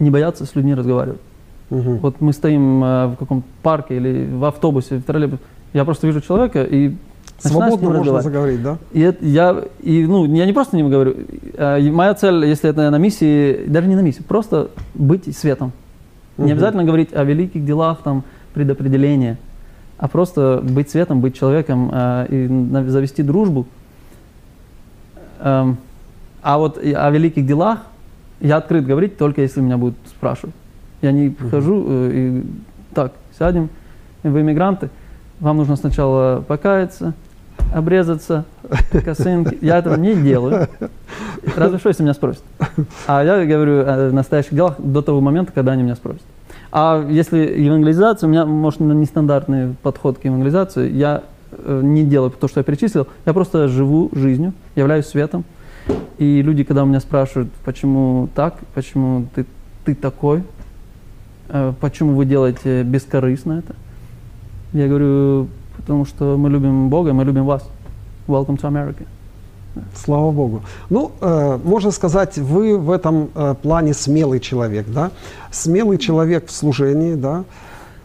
не 0.00 0.10
бояться 0.10 0.46
с 0.46 0.56
людьми 0.56 0.74
разговаривать. 0.74 1.20
Мгм. 1.70 1.98
Вот 1.98 2.20
мы 2.20 2.32
стоим 2.32 2.82
э, 2.82 3.06
в 3.06 3.16
каком-то 3.18 3.46
парке 3.62 3.98
или 3.98 4.28
в 4.34 4.44
автобусе, 4.46 4.96
в 4.96 5.04
троллейбусе, 5.04 5.40
я 5.74 5.84
просто 5.84 6.08
вижу 6.08 6.20
человека 6.20 6.64
и 6.64 6.96
Свободно 7.48 7.86
ним 7.86 7.96
можно 7.96 8.18
разговаривать. 8.18 8.24
заговорить, 8.24 8.62
да? 8.62 8.78
И 8.92 9.14
я, 9.22 9.64
и, 9.82 10.06
ну, 10.06 10.24
я 10.26 10.46
не 10.46 10.52
просто 10.52 10.76
не 10.76 10.82
говорю. 10.82 11.14
а, 11.56 11.78
и 11.78 11.90
моя 11.90 12.14
цель, 12.14 12.44
если 12.44 12.68
это 12.70 12.90
на 12.90 12.98
миссии, 12.98 13.64
даже 13.66 13.88
не 13.88 13.96
на 13.96 14.00
миссии, 14.00 14.22
просто 14.22 14.70
быть 14.94 15.36
светом. 15.36 15.72
Не 16.36 16.44
Мгм. 16.44 16.52
обязательно 16.52 16.84
говорить 16.84 17.14
о 17.14 17.24
великих 17.24 17.64
делах, 17.64 17.98
там, 18.02 18.24
предопределения, 18.54 19.38
а 19.98 20.08
просто 20.08 20.60
быть 20.62 20.90
светом, 20.90 21.20
быть 21.20 21.38
человеком 21.38 21.90
а, 21.92 22.24
и 22.24 22.46
завести 22.88 23.22
дружбу. 23.22 23.66
Эм, 25.40 25.78
а 26.42 26.58
вот 26.58 26.78
о 26.78 27.10
великих 27.10 27.46
делах 27.46 27.80
я 28.40 28.56
открыт 28.56 28.86
говорить 28.86 29.16
только 29.16 29.42
если 29.42 29.60
меня 29.60 29.76
будут 29.78 29.96
спрашивать. 30.08 30.54
Я 31.02 31.12
не 31.12 31.30
прихожу 31.30 31.84
э, 31.88 32.10
и 32.12 32.46
так, 32.94 33.12
сядем, 33.38 33.68
вы 34.22 34.40
иммигранты, 34.42 34.90
вам 35.38 35.56
нужно 35.58 35.76
сначала 35.76 36.42
покаяться, 36.46 37.14
обрезаться, 37.72 38.44
косынки. 39.04 39.58
Я 39.60 39.78
этого 39.78 39.94
не 39.96 40.14
делаю. 40.14 40.68
Разве 41.56 41.78
что, 41.78 41.88
если 41.88 42.02
меня 42.02 42.14
спросят. 42.14 42.42
А 43.06 43.24
я 43.24 43.44
говорю 43.44 43.80
о 43.86 44.10
настоящих 44.12 44.54
делах 44.54 44.76
до 44.78 45.02
того 45.02 45.20
момента, 45.20 45.52
когда 45.52 45.72
они 45.72 45.82
меня 45.82 45.96
спросят. 45.96 46.22
А 46.72 47.04
если 47.08 47.38
евангелизация, 47.38 48.28
у 48.28 48.30
меня, 48.30 48.46
может, 48.46 48.80
нестандартный 48.80 49.74
подход 49.82 50.18
к 50.18 50.24
евангелизации, 50.24 50.90
я 50.90 51.24
э, 51.50 51.80
не 51.82 52.04
делаю 52.04 52.30
то, 52.30 52.46
что 52.46 52.60
я 52.60 52.64
перечислил, 52.64 53.08
я 53.26 53.32
просто 53.32 53.66
живу 53.66 54.10
жизнью, 54.12 54.52
являюсь 54.76 55.06
светом. 55.06 55.44
И 56.18 56.42
люди, 56.42 56.62
когда 56.62 56.84
у 56.84 56.86
меня 56.86 57.00
спрашивают, 57.00 57.50
почему 57.64 58.28
так, 58.34 58.54
почему 58.74 59.26
ты, 59.34 59.46
ты 59.84 59.94
такой, 59.96 60.44
э, 61.48 61.72
почему 61.80 62.14
вы 62.14 62.24
делаете 62.24 62.84
бескорыстно 62.84 63.54
это, 63.54 63.74
я 64.72 64.86
говорю, 64.86 65.48
потому 65.80 66.04
что 66.06 66.36
мы 66.36 66.50
любим 66.50 66.88
Бога, 66.88 67.12
мы 67.12 67.24
любим 67.24 67.44
вас. 67.44 67.62
Welcome 68.28 68.56
to 68.60 68.68
America. 68.68 69.04
Слава 69.94 70.30
Богу. 70.32 70.62
Ну, 70.90 71.12
э, 71.20 71.58
можно 71.64 71.90
сказать, 71.90 72.38
вы 72.38 72.76
в 72.78 72.90
этом 72.90 73.28
э, 73.34 73.54
плане 73.62 73.94
смелый 73.94 74.40
человек, 74.40 74.86
да? 74.88 75.10
Смелый 75.50 75.98
человек 75.98 76.46
в 76.48 76.50
служении, 76.50 77.14
да? 77.14 77.44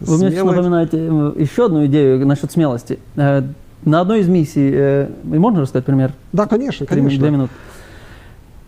Вы 0.00 0.16
мне 0.18 0.30
сейчас 0.30 0.42
Смелый- 0.42 0.56
напоминаете 0.56 0.96
э, 0.98 1.32
еще 1.42 1.66
одну 1.66 1.84
идею 1.86 2.26
насчет 2.26 2.52
смелости. 2.52 2.98
Э, 3.16 3.42
На 3.84 4.00
одной 4.00 4.20
из 4.20 4.28
миссий, 4.28 4.70
э, 4.72 5.08
можно 5.24 5.60
рассказать 5.60 5.84
пример? 5.84 6.12
Да, 6.32 6.46
конечно, 6.46 6.86
Три 6.86 6.96
конечно. 6.96 7.18
Две 7.20 7.30
минуты. 7.30 7.52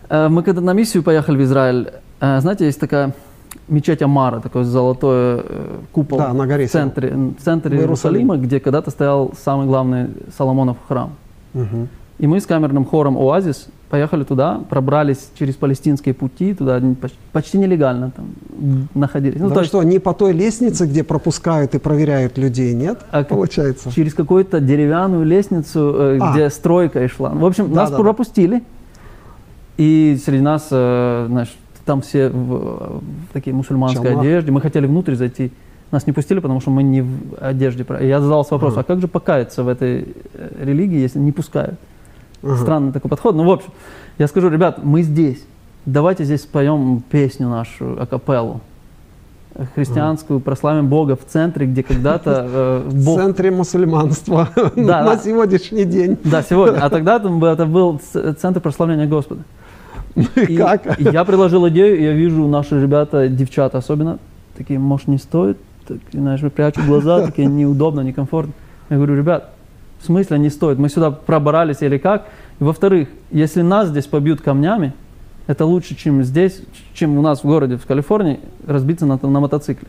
Э, 0.09 0.27
Мы 0.29 0.43
когда 0.43 0.61
на 0.61 0.73
миссию 0.73 1.01
поехали 1.03 1.37
в 1.37 1.43
Израиль, 1.43 1.89
э, 2.19 2.41
знаете, 2.41 2.65
есть 2.65 2.79
такая 2.79 3.13
мечеть 3.69 4.01
Амара, 4.01 4.39
такой 4.39 4.63
золотой 4.63 5.41
э, 5.43 5.77
купол 5.91 6.17
Да, 6.17 6.33
на 6.33 6.47
горе 6.47 6.67
в 6.67 6.71
центре, 6.71 7.09
в 7.13 7.41
центре 7.43 7.77
В 7.77 7.79
Иерусалима, 7.81 8.37
где 8.37 8.59
когда-то 8.59 8.91
стоял 8.91 9.31
самый 9.43 9.67
главный 9.67 10.07
Соломонов 10.37 10.77
храм. 10.87 11.11
Мгм. 11.53 11.87
И 12.19 12.27
мы 12.27 12.41
с 12.41 12.45
камерным 12.45 12.83
хором 12.83 13.15
«Оазис» 13.17 13.67
поехали 13.89 14.23
туда, 14.25 14.59
пробрались 14.69 15.29
через 15.39 15.55
палестинские 15.55 16.13
пути, 16.13 16.53
туда 16.53 16.77
н- 16.77 16.95
поч- 16.95 17.13
почти 17.31 17.57
нелегально 17.57 18.11
там 18.11 18.25
находились. 18.93 19.39
Ну, 19.39 19.47
Да 19.47 19.55
то 19.55 19.59
есть 19.61 19.69
что, 19.69 19.81
не 19.83 19.99
по 19.99 20.13
той 20.13 20.33
лестнице, 20.33 20.85
где 20.85 21.03
пропускают 21.03 21.75
и 21.75 21.79
проверяют 21.79 22.37
людей, 22.37 22.73
нет? 22.73 22.99
А 23.11 23.23
Получается. 23.23 23.89
через 23.91 24.13
какую-то 24.13 24.59
деревянную 24.59 25.23
лестницу, 25.25 25.95
э, 25.97 26.17
А. 26.21 26.33
где 26.33 26.49
стройка 26.49 27.03
и 27.05 27.07
шла. 27.07 27.29
В 27.29 27.45
общем, 27.45 27.69
Да, 27.69 27.75
нас 27.81 27.91
да, 27.91 27.97
да. 27.97 28.03
пропустили, 28.03 28.63
и 29.77 30.19
среди 30.23 30.41
нас, 30.41 30.67
э, 30.71 31.25
знаешь, 31.29 31.55
там 31.89 32.01
все 32.01 32.29
в, 32.29 33.01
в 33.01 33.33
такие 33.33 33.51
мусульманской 33.55 34.05
Чалма. 34.05 34.21
одежде. 34.21 34.51
Мы 34.51 34.61
хотели 34.61 34.85
внутрь 34.85 35.15
зайти, 35.15 35.51
нас 35.89 36.05
не 36.05 36.13
пустили, 36.13 36.37
потому 36.39 36.61
что 36.61 36.69
мы 36.69 36.83
не 36.83 37.01
в 37.01 37.09
одежде. 37.41 37.83
Я 38.01 38.21
задался 38.21 38.53
вопросом, 38.53 38.77
Ага. 38.77 38.85
а 38.87 38.93
как 38.93 39.01
же 39.01 39.07
покаяться 39.07 39.63
в 39.63 39.67
этой 39.67 40.15
э, 40.35 40.51
религии, 40.65 40.99
если 40.99 41.17
не 41.17 41.31
пускают? 41.31 41.79
Ага. 42.43 42.57
Странный 42.57 42.91
такой 42.91 43.09
подход. 43.09 43.33
Ну, 43.33 43.43
в 43.43 43.49
общем, 43.49 43.71
я 44.19 44.27
скажу, 44.27 44.49
ребят, 44.51 44.83
мы 44.83 45.01
здесь. 45.01 45.43
Давайте 45.87 46.25
здесь 46.25 46.43
споем 46.43 47.01
песню 47.09 47.49
нашу, 47.49 47.99
акапеллу. 47.99 48.61
Христианскую, 49.73 50.39
прославим 50.41 50.89
Бога 50.89 51.15
в 51.15 51.25
центре, 51.25 51.65
где 51.65 51.81
когда-то 51.81 52.45
э, 52.47 52.83
В 52.87 53.03
Бог... 53.03 53.19
центре 53.19 53.49
мусульманства 53.49 54.49
Да, 54.55 54.71
на 54.75 55.15
да. 55.15 55.17
сегодняшний 55.17 55.85
день. 55.85 56.19
Да, 56.23 56.43
сегодня. 56.43 56.77
А 56.85 56.89
тогда 56.91 57.17
там 57.17 57.43
это 57.43 57.65
был 57.65 57.99
центр 58.39 58.59
прославления 58.61 59.07
Господа. 59.07 59.41
И 60.35 60.57
как? 60.57 60.99
я 60.99 61.23
предложил 61.23 61.67
идею, 61.69 61.97
и 61.97 62.03
я 62.03 62.13
вижу 62.13 62.47
наши 62.47 62.81
ребята, 62.81 63.27
девчата 63.27 63.77
особенно, 63.77 64.19
такие, 64.57 64.79
может, 64.79 65.07
не 65.07 65.17
стоит? 65.17 65.57
Так, 65.87 65.97
знаешь, 66.11 66.41
прячут 66.51 66.85
глаза, 66.85 67.25
такие 67.25 67.47
неудобно, 67.47 68.01
некомфортно. 68.01 68.53
Я 68.89 68.97
говорю, 68.97 69.15
ребят, 69.15 69.51
в 69.99 70.05
смысле 70.05 70.39
не 70.39 70.49
стоит? 70.49 70.77
Мы 70.77 70.89
сюда 70.89 71.11
пробрались 71.11 71.81
или 71.81 71.97
как? 71.97 72.27
Во-вторых, 72.59 73.09
если 73.31 73.61
нас 73.61 73.89
здесь 73.89 74.05
побьют 74.05 74.41
камнями, 74.41 74.93
это 75.47 75.65
лучше, 75.65 75.95
чем 75.95 76.23
здесь, 76.23 76.61
чем 76.93 77.17
у 77.17 77.21
нас 77.21 77.43
в 77.43 77.47
городе, 77.47 77.77
в 77.77 77.85
Калифорнии, 77.85 78.39
разбиться 78.67 79.05
на, 79.05 79.17
на 79.21 79.39
мотоцикле. 79.39 79.87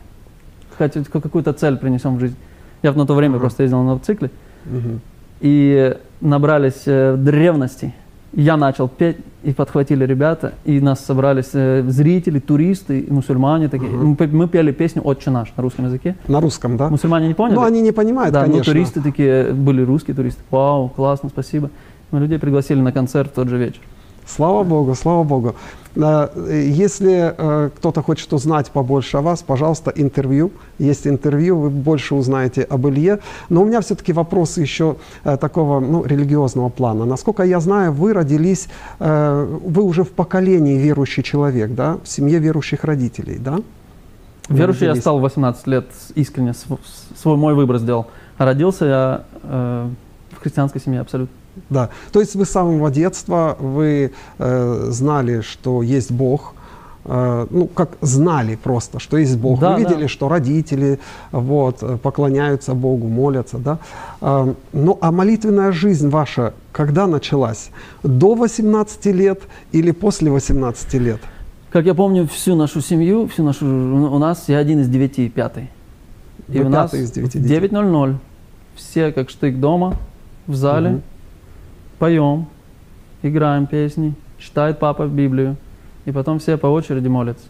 Хотя 0.77 1.03
какую-то 1.03 1.53
цель 1.53 1.77
принесем 1.77 2.17
в 2.17 2.19
жизнь. 2.19 2.35
Я 2.81 2.93
на 2.93 3.05
то 3.05 3.13
время 3.13 3.33
Ага. 3.33 3.41
просто 3.41 3.63
ездил 3.63 3.83
на 3.83 3.93
мотоцикле. 3.93 4.31
Мгм. 4.65 5.01
И 5.39 5.95
набрались 6.19 6.83
э, 6.87 7.15
древности. 7.17 7.93
Я 8.33 8.55
начал 8.57 8.87
петь, 8.87 9.17
и 9.43 9.53
подхватили 9.53 10.05
ребята, 10.05 10.53
и 10.65 10.79
нас 10.79 11.03
собрались 11.03 11.49
э, 11.53 11.83
зрители, 11.87 12.39
туристы, 12.39 13.05
мусульмане 13.09 13.67
такие. 13.67 13.91
Мгм. 13.91 14.17
Мы, 14.19 14.27
мы 14.27 14.47
пели 14.47 14.71
песню 14.71 15.01
«Отче 15.01 15.31
наш» 15.31 15.51
на 15.57 15.63
русском 15.63 15.85
языке. 15.85 16.15
На 16.27 16.39
русском, 16.39 16.77
да? 16.77 16.89
Мусульмане 16.89 17.27
не 17.27 17.33
поняли? 17.33 17.55
Ну, 17.55 17.63
они 17.63 17.81
не 17.81 17.91
понимают, 17.91 18.33
да, 18.33 18.41
ну 18.41 18.51
конечно. 18.51 18.73
туристы 18.73 19.01
такие, 19.01 19.51
были 19.51 19.81
русские 19.81 20.15
туристы. 20.15 20.41
Вау, 20.51 20.89
классно, 20.89 21.29
спасибо. 21.29 21.71
Мы 22.11 22.19
людей 22.19 22.39
пригласили 22.39 22.79
на 22.79 22.91
концерт 22.91 23.31
в 23.31 23.33
тот 23.33 23.49
же 23.49 23.57
вечер. 23.57 23.81
Слава 24.25 24.63
Богу, 24.63 24.95
слава 24.95 25.23
Богу. 25.23 25.55
Э, 25.95 26.29
Если 26.83 27.33
э, 27.37 27.69
кто-то 27.75 28.01
хочет 28.01 28.31
узнать 28.33 28.71
побольше 28.71 29.17
о 29.17 29.21
вас, 29.21 29.41
пожалуйста, 29.43 29.91
интервью. 29.95 30.51
Есть 30.79 31.05
интервью, 31.07 31.57
вы 31.59 31.69
больше 31.69 32.15
узнаете 32.15 32.61
об 32.63 32.87
Илье. 32.87 33.19
Но 33.49 33.61
у 33.61 33.65
меня 33.65 33.81
все-таки 33.81 34.13
вопрос 34.13 34.57
еще 34.57 34.95
э, 35.23 35.37
такого 35.37 35.79
ну, 35.79 36.05
религиозного 36.05 36.69
плана. 36.69 37.05
Насколько 37.05 37.43
я 37.43 37.59
знаю, 37.59 37.91
вы 37.91 38.13
родились, 38.13 38.69
э, 38.99 39.57
вы 39.65 39.83
уже 39.83 40.03
в 40.03 40.11
поколении 40.11 40.77
верующий 40.77 41.23
человек, 41.23 41.71
да? 41.75 41.97
В 42.03 42.07
семье 42.07 42.39
верующих 42.39 42.83
родителей, 42.85 43.37
да? 43.37 43.59
Вы 44.49 44.57
Верующий 44.57 44.85
я 44.87 44.95
стал 44.95 45.19
в 45.19 45.21
18 45.21 45.67
лет, 45.67 45.85
искренне 46.15 46.53
св- 46.53 46.79
свой 47.21 47.37
мой 47.37 47.53
выбор 47.53 47.77
сделал. 47.79 48.07
Родился 48.37 48.85
я 48.85 49.23
в 49.43 50.41
христианской 50.41 50.81
семье 50.81 51.01
абсолютно. 51.01 51.33
Да, 51.69 51.89
то 52.11 52.19
есть 52.19 52.35
вы 52.35 52.45
с 52.45 52.49
самого 52.49 52.89
детства 52.91 53.57
вы 53.59 54.11
э, 54.39 54.85
знали, 54.89 55.41
что 55.41 55.81
есть 55.83 56.11
Бог, 56.11 56.53
э, 57.05 57.47
ну, 57.49 57.67
как 57.67 57.89
знали 58.01 58.55
просто, 58.55 58.99
что 58.99 59.17
есть 59.17 59.37
Бог. 59.37 59.59
Да, 59.59 59.73
Вы 59.73 59.79
видели, 59.83 60.03
да. 60.03 60.07
что 60.07 60.29
родители 60.29 60.99
вот, 61.31 61.83
поклоняются 62.01 62.73
Богу, 62.73 63.07
молятся, 63.07 63.57
да? 63.57 63.79
Э, 64.21 64.53
Ну, 64.73 64.97
а 65.01 65.11
молитвенная 65.11 65.71
жизнь 65.71 66.09
ваша 66.09 66.53
когда 66.71 67.07
началась? 67.07 67.69
До 68.03 68.35
18 68.35 69.05
лет 69.07 69.41
или 69.73 69.91
после 69.91 70.31
18 70.31 70.93
лет? 70.95 71.19
Как 71.69 71.85
я 71.85 71.93
помню 71.93 72.27
всю 72.27 72.55
нашу 72.55 72.81
семью, 72.81 73.27
всю 73.27 73.43
нашу, 73.43 73.65
у 73.65 74.17
нас 74.19 74.45
я 74.47 74.57
один 74.57 74.79
из 74.79 74.87
девяти, 74.89 75.29
пятый. 75.29 75.69
И 76.49 76.59
Вы 76.59 76.65
у 76.65 76.69
нас 76.69 76.93
из 76.93 77.11
девяти 77.11 77.39
в 77.39 77.43
детей. 77.43 77.59
9.00 77.59 78.15
все 78.75 79.11
как 79.11 79.29
штык 79.29 79.59
дома, 79.59 79.95
в 80.47 80.55
зале, 80.55 80.89
Мгм. 80.89 81.01
Поем, 82.01 82.47
играем 83.21 83.67
песни, 83.67 84.15
читает 84.39 84.79
папа 84.79 85.05
Библию, 85.05 85.55
и 86.05 86.11
потом 86.11 86.39
все 86.39 86.57
по 86.57 86.65
очереди 86.65 87.07
молятся. 87.07 87.45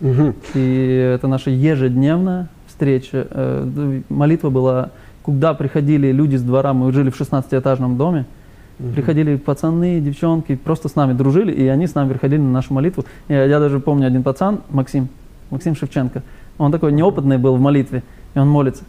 Мгм. 0.00 0.36
И 0.54 1.12
это 1.16 1.26
наша 1.26 1.50
ежедневная 1.50 2.48
встреча. 2.68 3.26
Э, 3.28 4.00
Молитва 4.08 4.50
была, 4.50 4.90
куда 5.24 5.52
приходили 5.54 6.12
люди 6.12 6.36
с 6.36 6.42
двора, 6.42 6.72
мы 6.74 6.92
жили 6.92 7.10
в 7.10 7.20
16-этажном 7.20 7.96
доме, 7.96 8.24
Мгм. 8.78 8.92
приходили 8.92 9.34
пацаны, 9.34 10.00
девчонки, 10.00 10.54
просто 10.54 10.88
с 10.88 10.94
нами 10.94 11.12
дружили, 11.12 11.50
и 11.50 11.66
они 11.66 11.88
с 11.88 11.96
нами 11.96 12.10
приходили 12.10 12.40
на 12.40 12.52
нашу 12.52 12.74
молитву. 12.74 13.04
Я, 13.26 13.46
я 13.46 13.58
даже 13.58 13.80
помню 13.80 14.06
один 14.06 14.22
пацан, 14.22 14.60
Максим, 14.70 15.08
Максим 15.50 15.74
Шевченко, 15.74 16.22
он 16.56 16.70
такой 16.70 16.92
неопытный 16.92 17.36
был 17.36 17.56
в 17.56 17.60
молитве, 17.60 18.04
и 18.36 18.38
он 18.38 18.48
молится, 18.48 18.84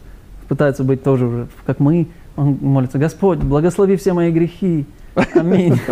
пытается 0.46 0.84
быть 0.84 1.02
тоже 1.02 1.26
уже, 1.26 1.46
как 1.66 1.80
мы, 1.80 2.06
он 2.36 2.58
молится, 2.60 2.98
Господь, 2.98 3.38
благослови 3.38 3.96
все 3.96 4.12
мои 4.12 4.30
грехи, 4.30 4.86
аминь. 5.34 5.80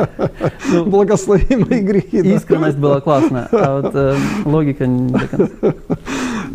Ну, 0.73 0.87
Благослови 0.87 1.57
мои 1.57 1.81
грехи. 1.81 2.23
да. 2.23 2.35
Искренность 2.35 2.79
была 2.79 3.01
классная, 3.01 3.49
а 3.53 3.81
вот 3.81 3.95
э, 3.95 4.17
логика 4.45 4.87
не 4.87 5.13
до 5.13 5.29
конца. 5.29 5.75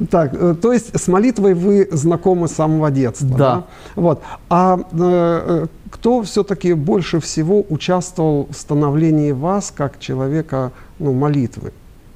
Так, 0.09 0.33
э, 0.33 0.55
то 0.61 0.73
есть 0.73 0.99
с 0.99 1.07
молитвой 1.07 1.53
вы 1.53 1.87
знакомы 1.91 2.47
с 2.47 2.51
самого 2.51 2.91
детства. 2.91 3.37
Да. 3.37 3.63
Вот. 3.95 4.21
А 4.49 4.79
э, 4.91 5.67
кто 5.91 6.21
все-таки 6.23 6.73
больше 6.73 7.19
всего 7.19 7.63
участвовал 7.69 8.47
в 8.49 8.55
становлении 8.55 9.31
вас 9.31 9.71
как 9.75 9.99
человека 9.99 10.71
ну, 10.99 11.13
молитвы? 11.13 11.71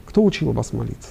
Кто 0.06 0.24
учил 0.24 0.52
вас 0.52 0.74
молиться? 0.74 1.10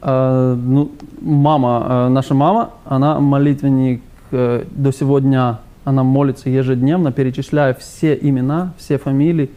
А, 0.00 0.54
ну, 0.54 0.90
мама, 1.20 2.08
наша 2.08 2.34
мама, 2.34 2.70
она 2.84 3.20
молитвенник 3.20 4.02
э, 4.32 4.64
до 4.70 4.92
сегодня, 4.92 5.58
она 5.84 6.02
молится 6.02 6.48
ежедневно, 6.50 7.12
перечисляя 7.12 7.74
все 7.74 8.14
имена, 8.14 8.72
все 8.78 8.98
фамилии 8.98 9.50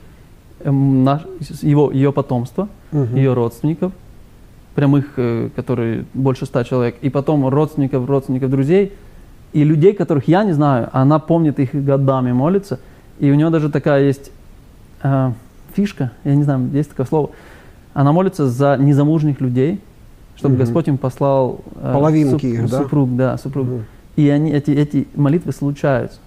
эм, 0.64 1.04
наш- 1.04 1.26
его, 1.62 1.92
ее 1.92 2.12
потомства, 2.12 2.68
Мгм. 2.92 3.16
ее 3.16 3.34
родственников, 3.34 3.92
прямых, 4.76 5.14
э, 5.18 5.50
которые 5.56 6.06
больше 6.14 6.46
ста 6.46 6.64
человек, 6.64 6.96
и 7.02 7.10
потом 7.10 7.48
родственников, 7.48 8.08
родственников, 8.08 8.50
друзей, 8.50 8.94
и 9.54 9.64
людей, 9.64 9.94
которых 9.94 10.28
я 10.28 10.44
не 10.44 10.54
знаю, 10.54 10.90
она 10.92 11.20
помнит 11.20 11.60
их 11.60 11.74
годами, 11.74 12.32
молится, 12.34 12.80
и 13.20 13.32
у 13.32 13.36
нее 13.36 13.50
даже 13.50 13.70
такая 13.70 14.04
есть 14.04 14.32
э, 15.04 15.32
фишка, 15.74 16.12
я 16.24 16.36
не 16.36 16.44
знаю, 16.44 16.70
есть 16.74 16.90
такое 16.90 17.06
слово, 17.06 17.30
она 17.94 18.12
молится 18.12 18.48
за 18.50 18.76
незамужних 18.78 19.40
людей, 19.42 19.80
чтобы 20.36 20.56
Мгм. 20.56 20.60
Господь 20.64 20.88
им 20.90 20.98
послал 20.98 21.62
э, 21.76 21.94
Половинки 21.94 22.46
их, 22.46 22.70
да? 22.70 22.82
супруг, 22.82 23.16
да, 23.16 23.38
супруг. 23.38 23.68
Мгм. 23.68 23.86
И 24.16 24.30
они, 24.30 24.52
эти, 24.52 24.72
эти 24.72 25.08
молитвы 25.16 25.52
случаются. 25.52 26.20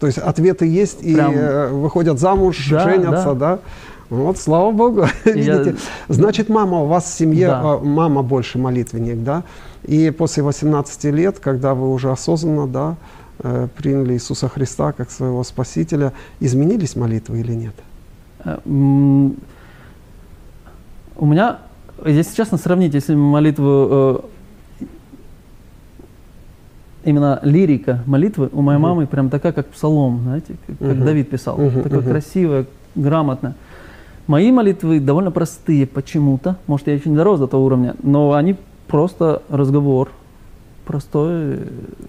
То 0.00 0.06
есть 0.06 0.18
ответы 0.18 0.66
есть 0.66 1.02
и 1.02 1.14
Прям- 1.14 1.32
э, 1.34 1.68
выходят 1.70 2.18
замуж, 2.18 2.68
Да, 2.70 2.84
женятся, 2.84 3.34
да. 3.34 3.58
Вот, 4.10 4.38
слава 4.38 4.70
Богу, 4.70 5.04
И 5.24 5.40
я- 5.40 5.58
видите. 5.58 5.76
Значит, 6.08 6.48
мама 6.48 6.78
у 6.80 6.86
вас 6.86 7.04
в 7.04 7.14
семье, 7.14 7.48
Да. 7.48 7.78
э, 7.82 7.84
мама 7.84 8.22
больше 8.22 8.58
молитвенник, 8.58 9.22
да? 9.22 9.42
И 9.84 10.10
после 10.10 10.42
18 10.42 11.10
лет, 11.10 11.38
когда 11.40 11.74
вы 11.74 11.92
уже 11.92 12.10
осознанно, 12.10 12.66
да, 12.66 12.96
э, 13.40 13.68
приняли 13.76 14.14
Иисуса 14.14 14.48
Христа 14.48 14.92
как 14.92 15.10
своего 15.10 15.44
Спасителя, 15.44 16.12
изменились 16.40 16.96
молитвы 16.96 17.40
или 17.40 17.52
нет? 17.52 17.74
Э, 18.44 18.58
У 21.16 21.26
меня, 21.26 21.58
если 22.06 22.34
честно, 22.36 22.58
сравнить, 22.58 22.94
если 22.94 23.14
молитву, 23.14 24.24
именно 27.08 27.40
лирика 27.42 28.00
молитвы 28.06 28.50
у 28.52 28.62
моей 28.62 28.78
мамы 28.78 29.06
прям 29.06 29.30
такая, 29.30 29.52
как 29.52 29.66
псалом, 29.68 30.20
знаете, 30.24 30.56
как, 30.66 30.78
как. 30.78 31.04
Давид 31.04 31.30
писал, 31.30 31.56
мгм. 31.56 32.02
красивая, 32.02 32.66
грамотная. 32.94 33.54
Мои 34.26 34.52
молитвы 34.52 35.00
довольно 35.00 35.30
простые 35.30 35.86
почему-то, 35.86 36.56
может, 36.66 36.86
я 36.86 36.94
еще 36.94 37.08
не 37.08 37.16
дорос 37.16 37.40
до 37.40 37.46
того 37.46 37.64
уровня, 37.64 37.94
но 38.02 38.32
они 38.34 38.56
просто 38.86 39.42
разговор, 39.48 40.10
простой, 40.84 41.60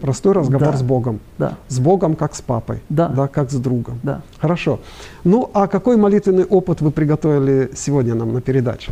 Простой 0.02 0.34
разговор 0.34 0.72
Да. 0.72 0.78
с 0.78 0.82
Богом. 0.84 1.20
да, 1.38 1.54
С 1.70 1.80
Богом 1.80 2.16
как 2.16 2.36
с 2.36 2.42
папой, 2.42 2.82
Да. 2.90 3.28
как 3.32 3.50
с 3.52 3.56
другом. 3.56 4.00
да. 4.04 4.22
Хорошо. 4.40 4.80
Ну, 5.24 5.50
а 5.54 5.68
какой 5.68 5.96
молитвенный 5.96 6.44
опыт 6.44 6.82
вы 6.82 6.92
приготовили 6.92 7.72
сегодня 7.76 8.16
нам 8.16 8.34
на 8.34 8.42
передаче? 8.42 8.92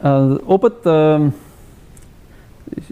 Э, 0.00 0.38
Опыт, 0.46 0.76
э, 0.84 1.30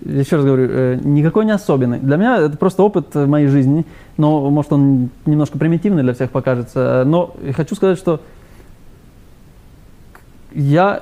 еще 0.05 0.37
раз 0.37 0.45
говорю, 0.45 0.69
э, 0.71 0.99
никакой 1.03 1.45
не 1.45 1.53
особенный. 1.53 1.99
Для 1.99 2.17
меня 2.17 2.39
это 2.39 2.57
просто 2.57 2.83
опыт 2.83 3.15
моей 3.15 3.47
жизни, 3.47 3.85
но 4.17 4.51
может 4.51 4.73
он 4.73 5.11
немножко 5.27 5.59
примитивный 5.59 6.03
для 6.03 6.15
всех 6.15 6.31
покажется. 6.31 7.05
Но 7.07 7.35
хочу 7.55 7.75
сказать, 7.75 7.99
что 7.99 8.21
я 10.53 11.01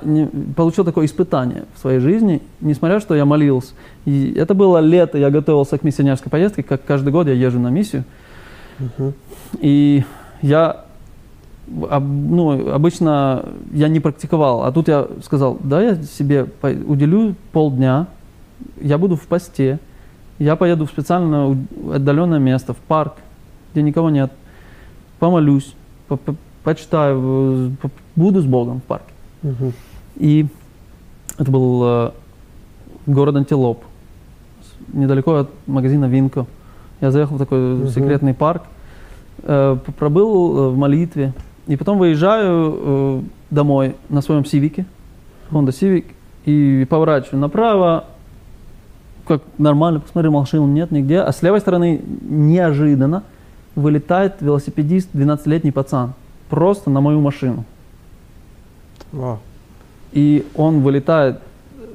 получил 0.55 0.85
такое 0.85 1.05
испытание 1.05 1.65
в 1.75 1.79
своей 1.79 1.99
жизни, 1.99 2.41
несмотря 2.61 2.99
что 2.99 3.15
я 3.15 3.25
молился. 3.25 3.73
И 4.05 4.33
это 4.33 4.53
было 4.53 4.77
лето, 4.79 5.17
я 5.17 5.29
готовился 5.29 5.77
к 5.77 5.83
миссионерской 5.83 6.29
поездке, 6.29 6.63
как 6.63 6.85
каждый 6.85 7.11
год 7.11 7.27
я 7.27 7.33
езжу 7.33 7.59
на 7.59 7.69
миссию. 7.69 8.03
Мгм. 8.79 9.13
И 9.59 10.03
я 10.41 10.85
ну, 11.67 12.71
обычно 12.73 13.45
я 13.71 13.89
не 13.89 13.99
практиковал, 13.99 14.63
а 14.63 14.71
тут 14.71 14.87
я 14.87 15.07
сказал, 15.23 15.57
да, 15.63 15.81
я 15.81 15.95
себе 15.95 16.47
уделю 16.87 17.35
полдня, 17.51 18.07
я 18.81 18.97
буду 18.97 19.15
в 19.15 19.27
посте, 19.27 19.79
я 20.39 20.55
поеду 20.55 20.85
в 20.85 20.89
специально 20.89 21.57
отдаленное 21.93 22.39
место, 22.39 22.73
в 22.73 22.77
парк, 22.77 23.15
где 23.73 23.81
никого 23.81 24.09
нет, 24.09 24.31
помолюсь, 25.19 25.73
по- 26.07 26.17
по- 26.17 26.35
почитаю, 26.63 27.75
по- 27.81 27.91
буду 28.15 28.41
с 28.41 28.45
Богом 28.45 28.79
в 28.79 28.83
парке. 28.83 29.11
Мгм. 29.43 29.73
И 30.17 30.47
это 31.37 31.51
был 31.51 31.81
э, 31.83 32.11
город 33.05 33.35
Антилоп, 33.35 33.83
недалеко 34.93 35.35
от 35.35 35.49
магазина 35.67 36.05
Винко. 36.05 36.45
Я 37.01 37.11
заехал 37.11 37.35
в 37.35 37.39
такой 37.39 37.59
Мгм. 37.75 37.87
секретный 37.89 38.33
парк, 38.33 38.63
э, 39.43 39.77
пробыл 39.97 40.57
э, 40.57 40.69
в 40.69 40.77
молитве, 40.77 41.33
и 41.67 41.75
потом 41.75 41.97
выезжаю 41.97 42.75
э, 42.77 43.21
домой 43.51 43.95
на 44.09 44.21
своем 44.21 44.43
Сивике, 44.45 44.85
Honda 45.51 45.69
Civic, 45.69 46.05
и 46.45 46.85
поворачиваю 46.89 47.39
направо, 47.39 48.05
как 49.29 49.43
нормально, 49.59 49.99
посмотрю, 49.99 50.31
машин 50.31 50.73
нет 50.73 50.89
нигде, 50.89 51.19
а 51.19 51.31
с 51.31 51.43
левой 51.43 51.59
стороны 51.59 52.01
неожиданно 52.21 53.21
вылетает 53.75 54.41
велосипедист, 54.41 55.09
12-летний 55.13 55.71
пацан, 55.71 56.13
просто 56.49 56.89
на 56.89 56.99
мою 56.99 57.21
машину. 57.21 57.63
Вау. 59.11 59.37
И 60.13 60.47
он 60.55 60.81
вылетает, 60.81 61.41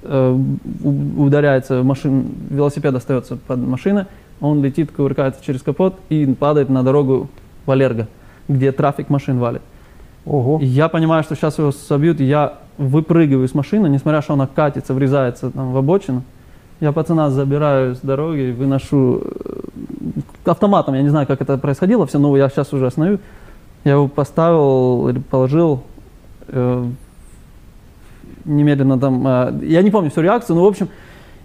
э, 0.03 0.39
ударяется 0.85 1.81
в 1.83 1.85
машину, 1.85 2.25
велосипед 2.51 2.95
остается 2.95 3.37
под 3.37 3.59
машиной, 3.59 4.05
он 4.41 4.63
летит, 4.63 4.93
кувыркается 4.93 5.45
через 5.45 5.61
капот 5.63 5.99
и 6.11 6.25
падает 6.27 6.69
на 6.69 6.85
дорогу 6.85 7.29
Валерго, 7.67 8.07
где 8.47 8.71
трафик 8.71 9.11
машин 9.11 9.41
валит. 9.41 9.63
Ого. 10.25 10.61
И 10.61 10.67
я 10.67 10.89
понимаю, 10.89 11.25
что 11.25 11.35
сейчас 11.35 11.59
его 11.59 11.73
собьют, 11.73 12.21
и 12.21 12.25
я 12.25 12.59
выпрыгиваю 12.79 13.49
с 13.49 13.55
машины, 13.55 13.89
несмотря 13.89 14.23
что 14.23 14.35
она 14.35 14.47
катится, 14.47 14.95
врезается 14.95 15.51
там, 15.51 15.73
в 15.73 15.77
обочину. 15.77 16.23
Я 16.81 16.93
пацана 16.93 17.31
забираю 17.31 17.95
с 17.95 18.01
дороги, 18.01 18.51
выношу 18.51 19.23
э, 19.23 20.21
автоматом, 20.45 20.95
я 20.95 21.03
не 21.03 21.09
знаю, 21.09 21.27
как 21.27 21.41
это 21.41 21.57
происходило, 21.57 22.07
все, 22.07 22.19
но 22.19 22.37
я 22.37 22.49
сейчас 22.49 22.73
уже 22.73 22.87
остановлю. 22.87 23.21
Я 23.85 23.93
его 23.93 24.09
поставил 24.09 25.09
или 25.09 25.19
положил 25.19 25.83
э, 26.49 26.85
немедленно 28.45 28.99
там, 28.99 29.27
э, 29.27 29.67
я 29.67 29.83
не 29.83 29.91
помню 29.91 30.11
всю 30.11 30.23
реакцию, 30.23 30.57
но 30.57 30.65
в 30.65 30.69
общем, 30.69 30.89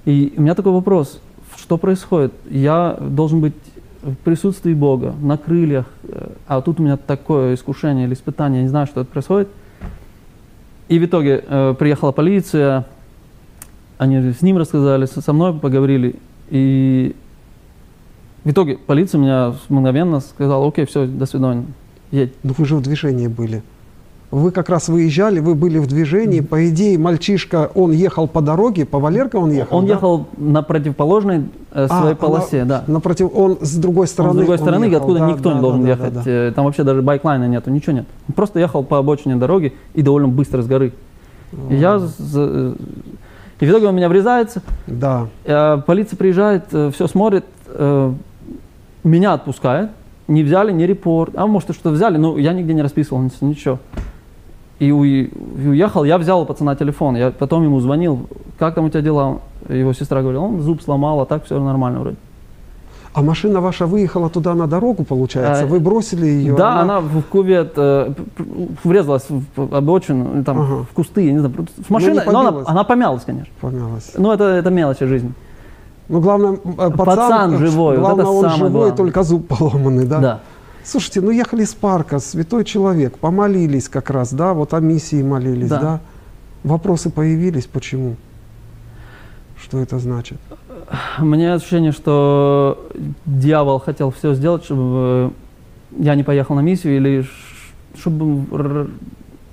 и 0.06 0.34
у 0.36 0.42
меня 0.42 0.56
такой 0.56 0.72
вопрос, 0.72 1.22
что 1.58 1.78
происходит? 1.78 2.34
Я 2.50 2.98
должен 3.00 3.42
быть 3.42 3.54
в 4.02 4.16
присутствии 4.16 4.74
Бога, 4.74 5.14
на 5.22 5.38
крыльях, 5.38 5.86
э, 6.04 6.30
а 6.48 6.62
тут 6.62 6.80
у 6.80 6.84
меня 6.84 6.98
такое 6.98 7.54
искушение 7.56 8.06
или 8.06 8.14
испытание, 8.14 8.60
я 8.60 8.64
не 8.64 8.70
знаю, 8.70 8.88
что 8.88 9.02
это 9.02 9.12
происходит. 9.12 9.50
И 10.88 10.98
в 10.98 11.06
итоге 11.06 11.44
э, 11.46 11.76
приехала 11.78 12.12
полиция, 12.12 12.86
они 14.00 14.32
с 14.32 14.42
ним 14.42 14.58
рассказали, 14.58 15.06
со 15.06 15.34
мной 15.34 15.54
поговорили, 15.54 16.16
и 16.50 17.16
в 18.44 18.50
итоге 18.50 18.78
полиция 18.78 19.20
меня 19.20 19.54
мгновенно 19.68 20.22
сказала, 20.22 20.66
окей, 20.68 20.86
все, 20.86 21.06
до 21.06 21.26
свидания, 21.26 21.66
едь. 22.12 22.34
Ну 22.42 22.54
вы 22.58 22.66
же 22.66 22.78
в 22.78 22.82
движении 22.82 23.28
были. 23.28 23.62
Вы 24.32 24.52
как 24.52 24.70
раз 24.70 24.88
выезжали, 24.90 25.40
вы 25.40 25.56
были 25.56 25.80
в 25.80 25.88
движении. 25.88 26.40
По 26.40 26.70
идее, 26.70 26.98
мальчишка, 27.00 27.72
он 27.74 27.92
ехал 27.92 28.28
по 28.28 28.42
дороге, 28.42 28.86
по 28.86 29.00
Валерка 29.00 29.36
он 29.38 29.52
ехал? 29.52 29.78
Он 29.78 29.86
да? 29.88 29.94
ехал 29.96 30.28
на 30.38 30.62
противоположной 30.62 31.40
э, 31.72 31.88
А, 31.90 32.00
своей 32.00 32.14
а 32.14 32.16
полосе, 32.16 32.60
на- 32.64 32.66
да. 32.66 32.84
Напротив, 32.88 33.32
он 33.34 33.58
с 33.60 33.76
другой 33.76 34.04
Он 34.04 34.08
стороны. 34.08 34.34
с 34.34 34.38
другой 34.38 34.56
он 34.58 34.62
стороны, 34.62 34.86
ехал, 34.86 34.98
откуда 34.98 35.20
да, 35.20 35.28
никто 35.32 35.50
да, 35.50 35.56
не 35.56 35.62
должен 35.62 35.82
да, 35.82 35.90
ехать. 35.90 36.14
да, 36.14 36.22
да. 36.24 36.32
Э, 36.32 36.52
Там 36.56 36.66
вообще 36.66 36.84
даже 36.84 37.02
байклайна 37.02 37.48
нету, 37.48 37.70
ничего 37.72 37.94
нет. 37.94 38.06
Он 38.30 38.36
просто 38.36 38.60
ехал 38.60 38.84
по 38.84 39.00
обочине 39.00 39.36
дороги 39.36 39.74
и 39.96 40.04
довольно 40.04 40.28
быстро 40.30 40.62
с 40.62 40.68
горы. 40.68 40.94
И 41.72 41.76
я... 41.76 42.00
И 43.60 43.66
в 43.66 43.70
итоге 43.70 43.88
он 43.88 43.96
меня 43.96 44.08
врезается, 44.10 44.62
Да. 44.88 45.28
э, 45.46 45.82
полиция 45.86 46.16
приезжает, 46.18 46.66
все 46.68 47.08
смотрит, 47.08 47.46
э, 47.68 48.14
меня 49.04 49.34
отпускает, 49.34 49.90
не 50.28 50.44
взяли 50.44 50.72
ни 50.72 50.84
репорт, 50.84 51.34
а 51.36 51.46
может 51.48 51.70
и 51.72 51.74
что 51.74 51.90
взяли, 51.90 52.18
но 52.18 52.38
я 52.38 52.54
нигде 52.54 52.74
не 52.74 52.82
расписывал, 52.82 53.22
ни- 53.22 53.32
ничего. 53.46 53.80
И, 54.80 54.86
и 54.88 54.92
уехал, 55.68 56.06
я 56.06 56.18
взял 56.18 56.42
у 56.42 56.46
пацана 56.46 56.76
телефон, 56.76 57.18
я 57.18 57.32
потом 57.32 57.64
ему 57.64 57.80
звонил, 57.82 58.30
как 58.58 58.76
там 58.76 58.86
у 58.86 58.90
тебя 58.90 59.02
дела? 59.02 59.40
Его 59.68 59.92
сестра 59.92 60.22
говорила, 60.22 60.44
он 60.44 60.62
зуб 60.62 60.82
сломал, 60.82 61.20
а 61.20 61.26
так 61.26 61.44
все 61.44 61.62
нормально 61.62 62.00
вроде. 62.00 62.18
А 63.14 63.22
машина 63.22 63.60
ваша 63.60 63.88
выехала 63.88 64.30
туда 64.30 64.54
на 64.54 64.68
дорогу, 64.68 65.04
получается? 65.04 65.64
А, 65.64 65.66
Вы 65.66 65.80
бросили 65.80 66.26
ее? 66.28 66.56
Да, 66.56 66.80
она, 66.82 67.00
в 67.00 67.22
кувет 67.24 67.74
э, 67.76 68.14
врезалась 68.84 69.26
в 69.30 69.76
обочину, 69.76 70.44
там, 70.44 70.62
Ага. 70.62 70.76
в 70.84 70.94
кусты, 70.94 71.26
я 71.26 71.34
не 71.34 71.40
знаю, 71.40 71.68
с 71.86 71.90
машиной, 71.90 72.24
не 72.26 72.32
но 72.32 72.40
она, 72.40 72.52
побилась? 72.52 72.68
она 72.70 72.84
помялась, 72.84 73.24
конечно. 73.24 73.52
помялась. 73.60 74.12
Ну, 74.16 74.32
это, 74.32 74.44
это 74.44 74.70
мелочи 74.70 75.06
жизни. 75.06 75.34
Ну, 76.08 76.22
главное, 76.22 76.54
э, 76.54 76.58
пацан, 76.92 76.96
Пацан 76.98 77.54
э, 77.56 77.58
живой, 77.58 77.98
вот 77.98 78.02
главное, 78.02 78.26
это 78.26 78.32
он 78.32 78.50
живой, 78.52 78.70
главное. 78.72 78.92
только 78.96 79.24
зуб 79.24 79.48
поломанный, 79.48 80.06
да? 80.06 80.20
Да. 80.20 80.40
Слушайте, 80.84 81.22
ну 81.22 81.32
ехали 81.32 81.66
с 81.66 81.74
парка, 81.74 82.20
святой 82.20 82.64
человек, 82.64 83.18
помолились 83.18 83.90
как 83.90 84.10
раз, 84.10 84.34
да, 84.34 84.54
вот 84.54 84.74
о 84.74 84.80
миссии 84.80 85.22
молились, 85.22 85.70
да. 85.70 85.80
Да. 85.80 86.00
Вопросы 86.64 87.10
появились, 87.10 87.66
почему? 87.66 88.16
Что 89.62 89.80
это 89.80 90.00
значит? 90.00 90.38
Меня 91.20 91.54
ощущение, 91.54 91.92
что 91.92 92.90
дьявол 93.26 93.80
хотел 93.80 94.12
все 94.12 94.34
сделать, 94.34 94.64
чтобы 94.64 95.32
э, 95.98 96.04
я 96.04 96.16
не 96.16 96.24
поехал 96.24 96.56
на 96.56 96.62
миссию, 96.62 96.98
или 96.98 97.26
чтобы 97.96 98.90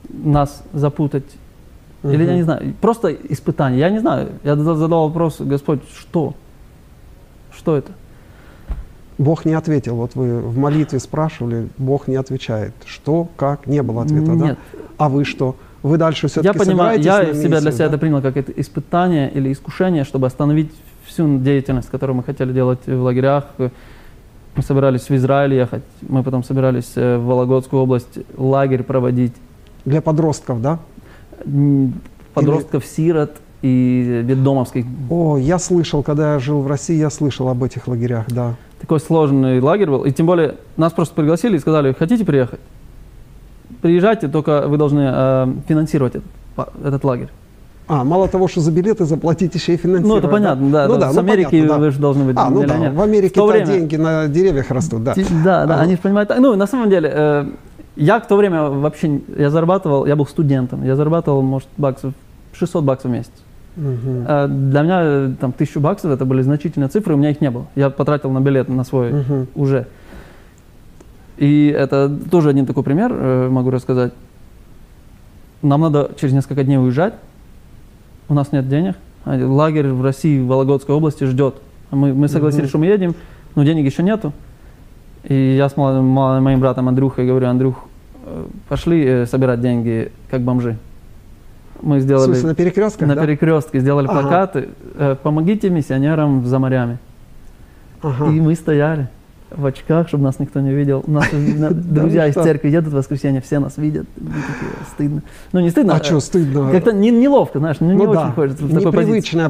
нас 0.09 0.63
запутать. 0.73 1.25
Или 2.03 2.25
я 2.25 2.35
не 2.35 2.43
знаю, 2.43 2.75
просто 2.81 3.13
испытание. 3.13 3.81
Я 3.81 3.91
не 3.91 3.99
знаю. 3.99 4.29
Я 4.45 4.55
зада- 4.55 4.77
задал 4.77 5.09
вопрос, 5.09 5.41
Господь, 5.41 5.81
что? 5.99 6.35
Что 7.55 7.77
это? 7.77 7.93
Бог 9.19 9.45
не 9.45 9.55
ответил. 9.55 9.97
Вот 9.97 10.15
вы 10.15 10.41
в 10.41 10.57
молитве 10.59 11.01
спрашивали, 11.01 11.69
Бог 11.79 12.07
не 12.07 12.17
отвечает. 12.17 12.75
Что, 12.85 13.29
как, 13.37 13.67
не 13.67 13.83
было 13.83 14.03
ответа, 14.03 14.37
да? 14.37 14.47
Нет. 14.47 14.59
А 14.99 15.09
вы 15.09 15.25
что? 15.25 15.57
Вы 15.83 15.97
дальше 15.99 16.29
все-таки 16.29 16.59
Я 16.59 16.65
понимаю, 16.65 17.01
я 17.01 17.23
себя 17.23 17.33
для 17.33 17.43
миссию, 17.49 17.73
себя 17.73 17.79
да? 17.79 17.85
это 17.87 17.99
принял 17.99 18.23
как 18.23 18.37
это 18.37 18.53
испытание 18.53 19.31
или 19.31 19.53
искушение, 19.53 20.05
чтобы 20.05 20.27
остановить 20.27 20.71
всю 21.17 21.39
деятельность, 21.39 21.89
которую 21.89 22.17
мы 22.17 22.23
хотели 22.23 22.53
делать 22.53 22.87
в 22.87 23.03
лагерях. 23.03 23.45
Мы 23.59 24.63
собирались 24.63 25.09
в 25.09 25.15
Израиль 25.15 25.55
ехать, 25.55 25.83
мы 26.09 26.23
потом 26.23 26.43
собирались 26.43 26.93
э, 26.95 27.19
в 27.19 27.27
Вологодскую 27.27 27.83
область 27.83 28.19
лагерь 28.39 28.83
проводить. 28.83 29.35
Для 29.85 30.01
подростков, 30.01 30.63
да? 30.63 30.79
Подростков, 32.35 32.85
сирот 32.85 33.33
и 33.63 34.23
детдомовских. 34.25 34.85
О, 35.11 35.37
я 35.37 35.59
слышал, 35.59 36.03
когда 36.03 36.35
я 36.35 36.39
жил 36.39 36.61
в 36.61 36.67
России, 36.67 36.97
я 36.97 37.11
слышал 37.11 37.49
об 37.49 37.63
этих 37.65 37.87
лагерях, 37.87 38.27
да. 38.29 38.55
Такой 38.81 39.01
сложный 39.01 39.61
лагерь 39.61 39.91
был. 39.91 40.05
И 40.05 40.13
тем 40.13 40.27
более 40.27 40.57
нас 40.77 40.93
просто 40.93 41.15
пригласили 41.15 41.57
и 41.57 41.61
сказали, 41.61 41.93
хотите 41.93 42.25
приехать? 42.25 42.61
Приезжайте, 43.83 44.29
только 44.29 44.69
вы 44.69 44.77
должны 44.79 45.11
э, 45.13 45.53
финансировать 45.69 46.17
этот, 46.17 46.69
этот 46.85 47.05
лагерь. 47.05 47.29
А, 47.89 48.03
мало 48.03 48.27
того, 48.29 48.49
что 48.49 48.61
за 48.61 48.73
билеты 48.73 49.05
заплатить, 49.05 49.55
еще 49.55 49.75
и 49.75 49.77
финансировать. 49.77 50.09
Ну, 50.09 50.19
это 50.19 50.29
понятно, 50.29 50.71
да. 50.71 50.89
Ну 50.89 50.99
да, 50.99 51.13
с 51.13 51.15
ну, 51.15 51.21
Америки 51.21 51.51
понятно, 51.51 51.75
да. 51.75 51.79
вы 51.79 51.91
же 51.93 51.99
должны 52.01 52.25
быть 52.25 52.37
А, 52.37 52.51
ну 52.51 52.65
да, 52.67 52.91
в 52.91 53.01
Америке 53.01 53.35
то 53.35 53.47
время- 53.47 53.67
деньги 53.67 53.95
на 53.97 54.27
деревьях 54.27 54.71
растут, 54.71 55.05
да. 55.05 55.15
Да, 55.45 55.67
да, 55.67 55.75
Ага. 55.75 55.83
они 55.83 55.93
же 55.95 55.99
понимают. 56.01 56.31
Ну, 56.37 56.57
на 56.57 56.67
самом 56.67 56.91
деле, 56.91 57.09
э, 57.15 57.47
я 57.95 58.19
в 58.19 58.27
то 58.27 58.37
время 58.37 58.65
вообще, 58.71 59.21
я 59.39 59.51
зарабатывал, 59.51 60.05
я 60.05 60.17
был 60.17 60.27
студентом, 60.27 60.83
я 60.85 60.97
зарабатывал, 60.97 61.43
может, 61.43 61.69
баксов, 61.77 62.13
600 62.55 62.83
баксов 62.83 63.11
в 63.11 63.15
месяц. 63.15 63.31
Мгм. 63.77 64.25
Э, 64.27 64.49
Для 64.49 64.83
меня 64.83 65.01
э, 65.05 65.31
там 65.41 65.53
тысячу 65.53 65.79
баксов 65.79 66.11
это 66.11 66.25
были 66.25 66.43
значительные 66.43 66.89
цифры, 66.89 67.15
у 67.15 67.17
меня 67.17 67.31
их 67.31 67.41
не 67.41 67.51
было. 67.53 67.67
Я 67.77 67.91
потратил 67.91 68.31
на 68.33 68.41
билет 68.41 68.69
на 68.69 68.83
свой 68.83 69.13
Мгм. 69.13 69.47
уже. 69.55 69.87
И 71.37 71.69
это 71.69 72.11
тоже 72.31 72.49
один 72.49 72.67
такой 72.67 72.83
пример, 72.83 73.13
э, 73.15 73.49
могу 73.49 73.71
рассказать. 73.71 74.13
Нам 75.63 75.83
надо 75.83 76.11
через 76.19 76.35
несколько 76.35 76.65
дней 76.65 76.79
уезжать, 76.79 77.15
у 78.29 78.35
нас 78.35 78.53
нет 78.53 78.69
денег, 78.69 78.95
а 79.25 79.37
лагерь 79.47 79.89
в 79.89 80.03
России, 80.03 80.41
в 80.41 80.47
Вологодской 80.47 80.95
области 80.95 81.25
ждет. 81.25 81.57
Мы, 81.91 82.13
мы 82.15 82.29
согласились, 82.29 82.65
Мгм. 82.65 82.69
что 82.71 82.79
мы 82.79 82.87
едем, 82.87 83.15
но 83.55 83.63
денег 83.65 83.85
еще 83.87 84.03
нету. 84.03 84.33
И 85.25 85.55
я 85.57 85.69
с 85.69 85.77
мало- 85.77 86.01
моим 86.41 86.61
братом 86.61 86.89
Андрюхой 86.89 87.27
говорю, 87.27 87.49
Андрюх, 87.49 87.85
э, 88.25 88.45
пошли 88.69 89.05
э, 89.05 89.27
собирать 89.27 89.61
деньги, 89.61 90.11
как 90.31 90.41
бомжи. 90.43 90.77
Мы 91.83 91.99
В 91.99 92.01
сделали 92.01 92.27
смысле, 92.27 92.49
на 92.49 92.55
перекрестках, 92.55 93.09
на 93.09 93.15
да? 93.15 93.23
перекрестке, 93.23 93.81
сделали 93.81 94.07
Ага. 94.07 94.21
плакаты, 94.21 94.69
э, 94.99 95.17
помогите 95.23 95.69
миссионерам 95.71 96.45
за 96.47 96.59
морями. 96.59 96.99
Ага. 98.03 98.31
И 98.31 98.41
мы 98.41 98.55
стояли 98.55 99.09
в 99.51 99.65
очках, 99.65 100.09
чтобы 100.09 100.25
нас 100.25 100.39
никто 100.39 100.61
не 100.61 100.73
видел. 100.73 101.05
У 101.07 101.11
нас 101.11 101.27
на- 101.33 101.71
Да 101.71 102.03
друзья 102.03 102.27
из 102.27 102.35
церкви 102.35 102.69
едут 102.69 102.93
в 102.93 102.97
воскресенье, 102.97 103.41
все 103.41 103.59
нас 103.59 103.77
видят. 103.77 104.07
Стыдно. 104.95 105.23
Ну, 105.53 105.61
не 105.61 105.71
стыдно. 105.71 105.95
А 105.95 106.03
что, 106.03 106.21
стыдно? 106.21 106.71
Как-то 106.71 106.93
не- 106.93 107.11
неловко, 107.11 107.59
знаешь, 107.59 107.77
ну, 107.81 107.93
не 107.93 108.05
ну 108.05 108.11
очень 108.11 108.33
хочется 108.33 108.65
в 108.65 108.73
такой 108.73 108.93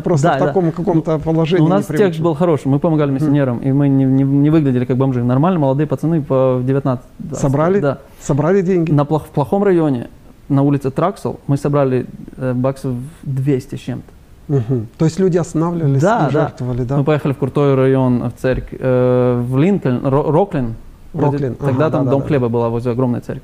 просто 0.00 0.34
в 0.36 0.38
таком 0.38 0.72
каком-то 0.72 1.18
положении 1.18 1.64
у 1.64 1.68
нас 1.68 1.86
текст 1.86 2.20
был 2.20 2.34
хороший, 2.34 2.68
мы 2.68 2.78
помогали 2.78 3.10
миссионерам, 3.10 3.58
и 3.58 3.72
мы 3.72 3.88
не, 3.88 4.50
выглядели 4.50 4.84
как 4.84 4.96
бомжи. 4.96 5.22
Нормально, 5.24 5.58
молодые 5.60 5.86
пацаны 5.86 6.22
по 6.22 6.60
19. 6.62 7.04
20. 7.18 7.42
Собрали? 7.42 7.80
Да. 7.80 7.98
Собрали 8.20 8.62
деньги? 8.62 8.92
На 8.92 9.04
в 9.04 9.28
плохом 9.28 9.62
районе, 9.62 10.08
на 10.48 10.62
улице 10.62 10.90
Траксел, 10.90 11.40
мы 11.46 11.56
собрали 11.56 12.06
э, 12.36 12.52
баксов 12.52 12.94
200 13.22 13.76
с 13.76 13.78
чем-то. 13.78 14.15
Мгм. 14.48 14.86
То 14.96 15.04
есть 15.06 15.18
люди 15.18 15.36
останавливались 15.38 16.00
Да, 16.00 16.28
и 16.28 16.32
да. 16.32 16.40
жертвовали, 16.42 16.82
да? 16.84 16.96
Мы 16.96 17.04
поехали 17.04 17.32
в 17.32 17.38
крутой 17.38 17.74
район, 17.74 18.22
в 18.30 18.40
церковь, 18.40 18.78
э, 18.78 19.42
в 19.44 19.58
Линкольн, 19.58 20.06
Ро- 20.06 20.30
Роклин. 20.30 20.74
Роклин, 21.14 21.54
Тогда 21.56 21.86
ага, 21.86 21.96
там 21.96 22.04
да, 22.04 22.10
дом 22.12 22.20
да, 22.20 22.26
хлеба 22.26 22.48
была 22.48 22.68
возле 22.68 22.92
огромной 22.92 23.20
церкви. 23.20 23.42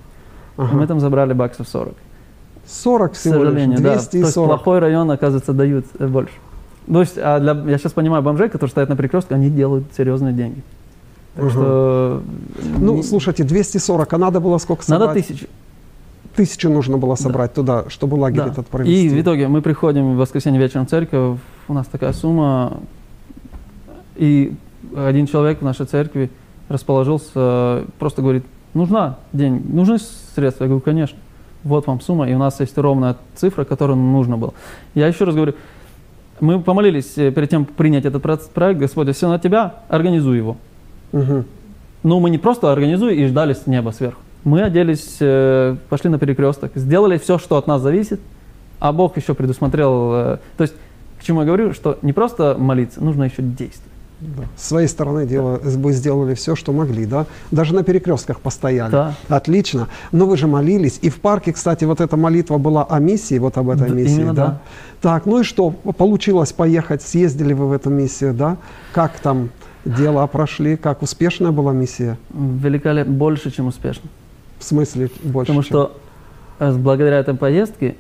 Ага. 0.56 0.76
Мы 0.76 0.86
там 0.86 1.00
забрали 1.00 1.32
баксов 1.32 1.68
40. 1.68 1.94
40 2.66 3.12
К 3.12 3.14
всего 3.14 3.34
сожалению, 3.34 3.78
лишь, 3.78 3.80
да. 3.80 3.92
200 3.94 4.10
То 4.10 4.16
есть 4.18 4.32
40. 4.34 4.48
плохой 4.50 4.78
район, 4.78 5.10
оказывается, 5.10 5.52
дают 5.52 5.86
э, 5.98 6.06
больше. 6.06 6.34
То 6.86 7.00
есть, 7.00 7.14
а 7.18 7.40
для, 7.40 7.52
я 7.70 7.78
сейчас 7.78 7.92
понимаю 7.92 8.22
бомжей, 8.22 8.48
которые 8.48 8.70
стоят 8.70 8.88
на 8.88 8.96
перекрестке, 8.96 9.34
они 9.34 9.50
делают 9.50 9.84
серьезные 9.96 10.32
деньги. 10.32 10.62
Так 11.34 11.44
Ага. 11.46 11.50
что... 11.50 12.22
Ну, 12.78 12.96
не- 12.96 13.02
слушайте, 13.02 13.42
200-40, 13.42 14.06
а 14.10 14.18
надо 14.18 14.38
было 14.40 14.58
сколько 14.58 14.84
собрать? 14.84 15.08
Надо 15.08 15.20
тысячу. 15.20 15.46
Тысячу 16.35 16.71
нужно 16.71 16.97
было 16.97 17.14
собрать 17.14 17.53
туда, 17.55 17.85
чтобы 17.88 18.14
лагерь 18.14 18.45
Да. 18.45 18.49
этот 18.49 18.66
провести. 18.66 19.07
И 19.07 19.09
в 19.09 19.21
итоге 19.21 19.49
мы 19.49 19.61
приходим 19.61 20.14
в 20.14 20.16
воскресенье 20.16 20.61
вечером 20.61 20.87
в 20.87 20.90
церковь, 20.90 21.38
у 21.68 21.75
нас 21.75 21.87
такая 21.87 22.12
сумма, 22.12 22.79
и 24.16 24.55
один 24.97 25.27
человек 25.27 25.61
в 25.61 25.64
нашей 25.64 25.87
церкви 25.87 26.31
расположился, 26.68 27.85
просто 27.99 28.23
говорит, 28.23 28.45
нужна 28.75 29.18
деньги, 29.33 29.62
нужны 29.71 29.99
средства? 30.35 30.64
Я 30.64 30.68
говорю, 30.68 30.81
конечно. 30.83 31.18
Вот 31.64 31.87
вам 31.87 32.01
сумма, 32.01 32.29
и 32.29 32.35
у 32.35 32.38
нас 32.38 32.59
есть 32.61 32.77
ровная 32.77 33.16
цифра, 33.37 33.64
которую 33.64 33.97
нужно 33.97 34.37
было. 34.37 34.53
Я 34.95 35.07
еще 35.07 35.25
раз 35.25 35.35
говорю, 35.35 35.55
мы 36.40 36.61
помолились 36.61 37.16
э, 37.18 37.31
перед 37.31 37.51
тем 37.51 37.64
принять 37.64 38.05
этот 38.05 38.23
проект, 38.53 38.81
Господи, 38.81 39.12
все 39.12 39.29
на 39.29 39.38
тебя, 39.38 39.77
организуй 39.88 40.38
его. 40.38 40.57
Мгм. 41.12 41.45
Ну, 42.03 42.18
мы 42.18 42.31
не 42.31 42.38
просто 42.38 42.73
организуй 42.73 43.14
и 43.14 43.27
ждали 43.27 43.53
с 43.53 43.68
неба 43.68 43.90
сверху. 43.90 44.18
Мы 44.44 44.62
оделись, 44.62 45.16
э, 45.20 45.76
пошли 45.88 46.11
на 46.11 46.18
перекресток, 46.18 46.72
сделали 46.74 47.18
все, 47.18 47.38
что 47.38 47.57
от 47.57 47.66
нас 47.66 47.81
зависит, 47.83 48.20
а 48.81 48.92
Бог 48.92 49.16
еще 49.16 49.35
предусмотрел. 49.35 50.12
э, 50.14 50.38
то 50.57 50.62
есть, 50.62 50.74
к 51.20 51.22
чему 51.24 51.40
я 51.40 51.46
говорю, 51.46 51.72
что 51.74 51.98
не 52.02 52.12
просто 52.12 52.57
молиться, 52.59 53.02
нужно 53.02 53.24
еще 53.24 53.42
действовать. 53.42 53.88
Да. 54.20 54.44
С 54.57 54.68
своей 54.68 54.87
стороны 54.87 55.26
дела, 55.26 55.59
вы 55.62 55.92
сделали 55.92 56.35
все, 56.35 56.55
что 56.55 56.72
могли, 56.72 57.07
да? 57.07 57.26
Даже 57.50 57.74
на 57.74 57.83
перекрестках 57.83 58.38
постояли. 58.40 58.92
Да. 58.92 59.14
Отлично. 59.28 59.88
Но 60.12 60.26
вы 60.26 60.37
же 60.37 60.46
молились. 60.46 61.00
И 61.02 61.11
в 61.11 61.20
парке, 61.20 61.52
кстати, 61.52 61.85
вот 61.85 62.00
эта 62.00 62.16
молитва 62.16 62.59
была 62.59 62.85
о 62.85 63.00
миссии, 63.00 63.38
вот 63.38 63.59
об 63.59 63.68
этой 63.70 63.88
Да, 63.88 63.94
миссии, 63.94 64.14
именно, 64.14 64.33
да? 64.35 64.46
да. 64.46 64.61
Так, 65.00 65.26
ну 65.26 65.40
и 65.40 65.42
что? 65.42 65.70
Получилось 65.70 66.52
поехать, 66.52 67.02
съездили 67.02 67.52
вы 67.52 67.66
в 67.66 67.72
эту 67.72 67.90
миссию, 67.90 68.33
да? 68.33 68.59
Как 68.92 69.18
там 69.18 69.50
дела 69.85 70.24
прошли? 70.28 70.76
Как 70.76 71.02
успешная 71.02 71.50
была 71.50 71.72
миссия? 71.72 72.16
Великолепно, 72.33 73.12
больше, 73.12 73.50
чем 73.50 73.66
успешно. 73.66 74.09
В 74.62 74.64
смысле 74.64 75.11
больше? 75.25 75.48
Потому 75.51 75.62
чем? 75.64 75.70
что 75.70 75.96
э, 76.61 76.72
благодаря 76.72 77.18
этой 77.18 77.35
поездке 77.35 77.96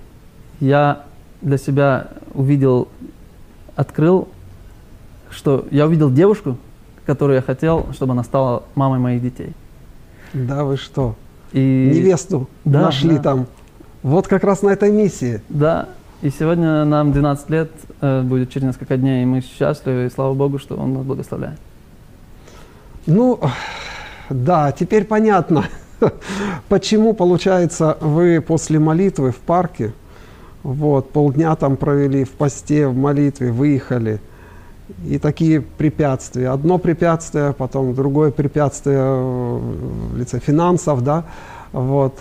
я 0.60 1.02
для 1.40 1.58
себя 1.58 2.06
увидел, 2.34 2.86
открыл, 3.74 4.28
что 5.28 5.66
я 5.72 5.86
увидел 5.86 6.08
девушку, 6.08 6.56
которую 7.04 7.34
я 7.34 7.42
хотел, 7.42 7.88
чтобы 7.92 8.12
она 8.12 8.22
стала 8.22 8.62
мамой 8.76 9.00
моих 9.00 9.20
детей. 9.22 9.54
Да 10.34 10.62
вы 10.62 10.76
что? 10.76 11.16
И 11.52 11.90
Невесту 11.94 12.48
Да, 12.64 12.82
нашли 12.82 13.16
да. 13.16 13.22
там 13.22 13.46
Вот 14.04 14.28
как 14.28 14.44
раз 14.44 14.62
на 14.62 14.70
этой 14.70 14.92
миссии. 14.92 15.42
Да, 15.48 15.88
и 16.22 16.30
сегодня 16.30 16.84
нам 16.84 17.10
12 17.10 17.50
лет 17.50 17.72
э, 18.00 18.22
будет 18.22 18.50
через 18.50 18.68
несколько 18.68 18.96
дней, 18.96 19.24
и 19.24 19.26
мы 19.26 19.40
счастливы, 19.40 20.06
и 20.06 20.10
слава 20.10 20.32
Богу, 20.34 20.60
что 20.60 20.76
Он 20.76 20.94
нас 20.94 21.02
благословляет. 21.02 21.58
Ну, 23.06 23.40
да, 24.30 24.70
теперь 24.70 25.04
понятно, 25.04 25.64
почему, 26.68 27.14
получается, 27.14 27.96
вы 28.00 28.40
после 28.40 28.78
молитвы 28.78 29.30
в 29.30 29.36
парке, 29.36 29.92
вот, 30.62 31.10
полдня 31.10 31.54
там 31.56 31.76
провели 31.76 32.24
в 32.24 32.30
посте, 32.30 32.86
в 32.86 32.96
молитве, 32.96 33.50
выехали, 33.50 34.20
и 35.04 35.18
такие 35.18 35.60
препятствия. 35.60 36.50
Одно 36.50 36.78
препятствие, 36.78 37.52
потом 37.52 37.94
другое 37.94 38.30
препятствие 38.30 39.02
в 39.02 40.16
лице 40.16 40.38
финансов, 40.38 41.02
да, 41.02 41.24
вот, 41.72 42.18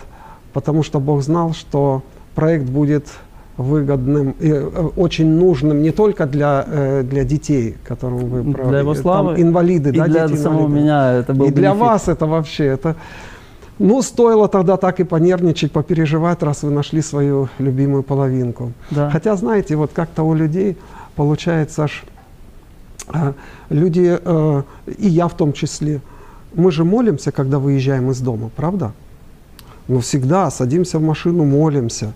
потому 0.54 0.84
что 0.84 1.00
Бог 1.00 1.22
знал, 1.22 1.54
что 1.54 2.02
проект 2.36 2.66
будет 2.66 3.06
выгодным 3.58 4.36
и 4.40 4.50
э, 4.50 4.90
очень 4.96 5.28
нужным 5.28 5.82
не 5.82 5.92
только 5.92 6.26
для, 6.26 6.66
э, 6.68 7.04
для 7.04 7.24
детей, 7.24 7.76
которым 7.84 8.18
вы 8.18 8.44
Для 8.70 8.80
его 8.80 8.96
славы. 8.96 9.36
Там, 9.36 9.42
инвалиды, 9.42 9.90
и 9.90 9.98
да, 9.98 10.06
для 10.06 10.28
дети 10.28 10.40
самого 10.40 10.68
инвалиды. 10.68 10.82
меня 10.82 11.14
это 11.14 11.34
был 11.34 11.46
И 11.48 11.52
для 11.52 11.70
бенефит. 11.70 11.82
вас 11.82 12.08
это 12.08 12.26
вообще, 12.26 12.66
это... 12.66 12.96
Ну, 13.84 14.02
стоило 14.04 14.48
тогда 14.48 14.78
так 14.78 15.00
и 15.00 15.04
понервничать, 15.04 15.72
попереживать, 15.72 16.44
раз 16.44 16.64
вы 16.64 16.70
нашли 16.72 17.02
свою 17.02 17.48
любимую 17.60 18.04
половинку. 18.04 18.72
Да. 18.92 19.10
Хотя, 19.10 19.36
знаете, 19.36 19.76
вот 19.76 19.92
как-то 19.94 20.24
у 20.24 20.36
людей 20.36 20.78
получается 21.16 21.84
аж... 21.84 22.04
а, 23.08 23.34
люди, 23.70 24.20
э, 24.24 24.64
и 25.00 25.08
я 25.08 25.28
в 25.28 25.34
том 25.34 25.54
числе, 25.54 26.00
мы 26.54 26.72
же 26.72 26.84
молимся, 26.84 27.32
когда 27.32 27.58
выезжаем 27.58 28.12
из 28.12 28.20
дома, 28.22 28.50
правда? 28.56 28.92
Ну, 29.88 30.00
всегда 30.00 30.52
садимся 30.52 31.00
в 31.00 31.02
машину, 31.02 31.44
молимся. 31.46 32.14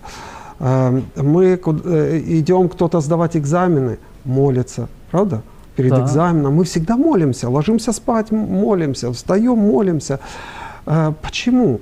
Э, 0.60 1.00
Мы 1.16 1.44
э, 1.44 2.20
идем 2.38 2.68
кто-то 2.68 3.00
сдавать 3.00 3.36
экзамены, 3.36 3.98
молится, 4.24 4.86
правда? 5.10 5.40
Перед 5.76 5.90
Да. 5.90 6.04
экзаменом. 6.04 6.54
Мы 6.54 6.62
всегда 6.64 6.96
молимся, 6.96 7.48
ложимся 7.50 7.92
спать, 7.92 8.30
молимся, 8.30 9.10
встаем, 9.12 9.58
молимся. 9.58 10.18
Э, 10.86 11.12
Почему? 11.22 11.80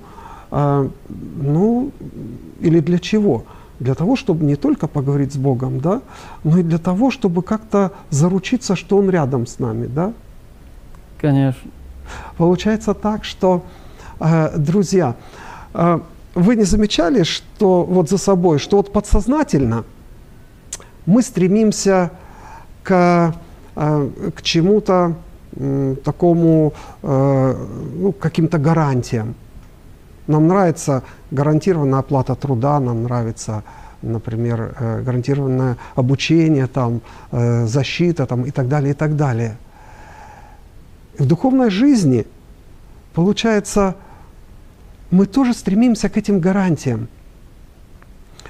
Э, 0.51 0.89
Ну, 1.43 1.91
или 2.61 2.81
для 2.81 2.99
чего? 2.99 3.45
Для 3.81 3.95
того, 3.95 4.17
чтобы 4.17 4.45
не 4.45 4.57
только 4.57 4.87
поговорить 4.87 5.33
с 5.33 5.37
Богом, 5.37 5.81
да, 5.81 6.01
но 6.45 6.59
и 6.59 6.63
для 6.63 6.79
того, 6.79 7.11
чтобы 7.11 7.43
как-то 7.43 7.91
заручиться, 8.11 8.77
что 8.77 8.97
Он 8.97 9.11
рядом 9.11 9.47
с 9.47 9.59
нами, 9.59 9.87
да. 9.87 10.13
Конечно. 11.21 11.71
Получается 12.37 12.95
так, 12.95 13.25
что, 13.25 13.63
э, 14.21 14.57
друзья, 14.59 15.15
э, 15.75 16.01
вы 16.35 16.57
не 16.57 16.65
замечали, 16.65 17.23
что 17.25 17.85
вот 17.85 18.09
за 18.09 18.19
собой, 18.19 18.59
что 18.59 18.77
вот 18.77 18.93
подсознательно 18.93 19.85
мы 21.07 21.23
стремимся 21.23 22.11
к, 22.83 23.35
э, 23.77 24.09
к 24.37 24.43
чему-то 24.43 25.15
такому, 26.05 26.73
э, 27.03 27.67
ну, 27.97 28.13
каким-то 28.13 28.59
гарантиям. 28.59 29.35
Нам 30.27 30.49
нравится 30.49 31.03
гарантированная 31.31 31.99
оплата 32.01 32.35
труда, 32.35 32.81
нам 32.81 33.03
нравится, 33.05 33.63
например, 34.03 34.75
э, 34.79 35.03
гарантированное 35.03 35.77
обучение, 35.95 36.67
там, 36.67 37.01
э, 37.33 37.67
защита 37.67 38.27
там, 38.27 38.45
и 38.45 38.51
так 38.51 38.69
далее, 38.69 38.91
и 38.91 38.95
так 38.95 39.17
далее. 39.17 39.57
И 41.19 41.23
в 41.23 41.27
духовной 41.27 41.71
жизни, 41.71 42.27
получается, 43.13 43.95
мы 45.11 45.27
тоже 45.27 45.55
стремимся 45.55 46.09
к 46.09 46.17
этим 46.17 46.41
гарантиям. 46.41 47.07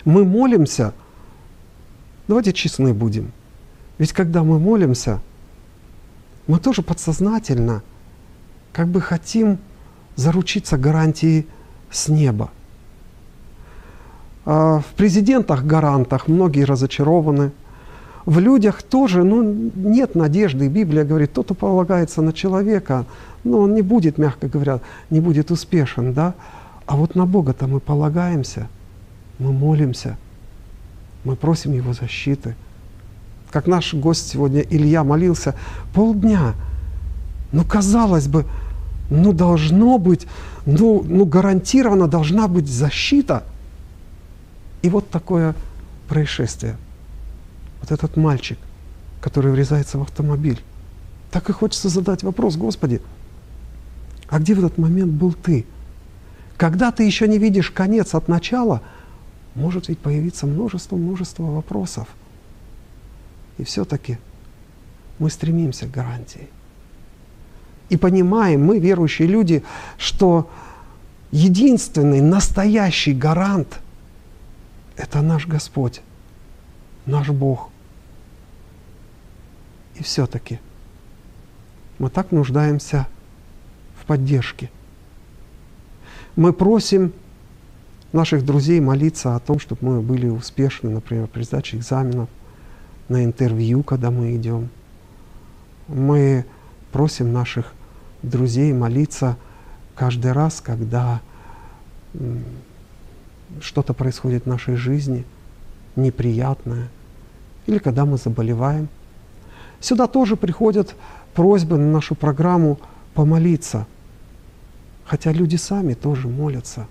Мы 0.05 0.25
молимся, 0.25 0.93
давайте 2.29 2.53
честны 2.53 2.95
будем, 2.95 3.33
ведь 3.99 4.13
когда 4.13 4.43
мы 4.43 4.59
молимся, 4.59 5.21
мы 6.47 6.59
тоже 6.59 6.83
подсознательно 6.83 7.83
как 8.73 8.89
бы 8.89 9.01
хотим 9.01 9.59
заручиться 10.17 10.77
гарантией 10.77 11.47
с 11.91 12.09
неба. 12.09 12.51
А 14.45 14.81
В 14.81 14.95
президентах-гарантах 14.97 16.29
многие 16.29 16.65
разочарованы. 16.65 17.53
В 18.27 18.39
людях 18.39 18.83
тоже 18.83 19.23
ну, 19.23 19.71
нет 19.75 20.15
надежды. 20.15 20.69
Библия 20.69 21.05
говорит, 21.05 21.33
тот, 21.33 21.47
кто 21.47 21.55
полагается 21.55 22.23
на 22.23 22.33
человека, 22.33 23.05
ну, 23.45 23.59
он 23.59 23.75
не 23.75 23.83
будет, 23.83 24.19
мягко 24.19 24.49
говоря, 24.49 24.81
не 25.11 25.21
будет 25.21 25.51
успешен. 25.51 26.13
Да? 26.13 26.35
А 26.87 26.97
вот 26.97 27.15
на 27.15 27.27
Бога-то 27.27 27.67
мы 27.67 27.81
полагаемся, 27.81 28.69
мы 29.39 29.53
молимся, 29.53 30.17
мы 31.25 31.37
просим 31.37 31.73
Его 31.73 31.93
защиты. 31.93 32.55
Как 33.55 33.69
наш 33.69 33.95
гость 33.95 34.31
сегодня 34.31 34.63
Илья 34.63 35.05
молился 35.05 35.55
полдня. 35.93 36.55
Ну, 37.53 37.65
казалось 37.65 38.27
бы, 38.27 38.47
ну, 39.11 39.33
должно 39.33 39.97
быть, 39.99 40.27
ну, 40.67 41.05
ну, 41.07 41.25
гарантированно 41.25 42.09
должна 42.09 42.49
быть 42.49 42.69
защита. 42.69 43.45
И 44.83 44.89
вот 44.89 45.09
такое 45.09 45.55
происшествие. 46.09 46.77
Вот 47.81 47.93
этот 47.93 48.17
мальчик, 48.17 48.59
который 49.21 49.53
врезается 49.53 49.99
в 49.99 50.03
автомобиль. 50.03 50.61
Так 51.31 51.49
и 51.49 51.53
хочется 51.53 51.89
задать 51.89 52.25
вопрос, 52.25 52.57
Господи, 52.57 53.01
а 54.31 54.41
где 54.41 54.57
в 54.57 54.59
этот 54.59 54.79
момент 54.79 55.13
был 55.13 55.33
ты? 55.33 55.65
Когда 56.57 56.91
ты 56.91 57.05
еще 57.05 57.29
не 57.29 57.39
видишь 57.39 57.71
конец 57.71 58.17
от 58.17 58.27
начала, 58.27 58.83
может 59.55 59.87
ведь 59.87 60.01
появиться 60.01 60.45
множество-множество 60.45 61.45
вопросов. 61.45 62.09
И 63.59 63.65
все-таки 63.65 64.19
мы 65.19 65.31
стремимся 65.31 65.87
к 65.87 65.91
гарантии. 65.91 66.49
И 67.89 67.97
понимаем, 67.97 68.65
мы, 68.65 68.79
верующие 68.79 69.29
люди, 69.29 69.63
что 69.99 70.51
единственный 71.31 72.21
настоящий 72.21 73.13
гарант– 73.13 73.81
это 74.97 75.23
наш 75.23 75.47
Господь, 75.47 76.01
наш 77.07 77.29
Бог. 77.29 77.71
И 79.97 80.03
все-таки 80.03 80.59
мы 81.99 82.11
так 82.11 82.33
нуждаемся 82.33 83.07
в 84.01 84.07
поддержке. 84.07 84.71
Мы 86.37 86.53
просим 86.53 87.13
наших 88.13 88.45
друзей 88.45 88.81
молиться 88.81 89.37
о 89.37 89.41
том, 89.41 89.59
чтобы 89.59 89.87
мы 89.87 90.01
были 90.01 90.29
успешны, 90.29 90.91
например, 90.91 91.29
при 91.29 91.43
сдаче 91.43 91.77
экзаменов, 91.77 92.29
на 93.09 93.25
интервью, 93.25 93.83
когда 93.83 94.11
мы 94.11 94.37
идем. 94.37 94.69
Мы 95.89 96.45
просим 96.93 97.33
наших 97.33 97.73
друзей 98.23 98.73
молиться 98.73 99.37
каждый 99.95 100.33
раз, 100.33 100.61
когда 100.61 101.21
что-то 103.61 103.93
происходит 103.93 104.45
в 104.45 104.49
нашей 104.49 104.77
жизни 104.77 105.25
неприятное, 105.97 106.89
или 107.67 107.79
когда 107.79 108.05
мы 108.05 108.17
заболеваем. 108.17 108.89
Сюда 109.81 110.07
тоже 110.07 110.37
приходят 110.37 110.95
просьбы 111.35 111.77
на 111.77 111.91
нашу 111.91 112.15
программу 112.15 112.79
помолиться. 113.13 113.87
Хотя 115.05 115.33
люди 115.33 115.57
сами 115.57 115.95
тоже 115.95 116.29
молятся. 116.29 116.87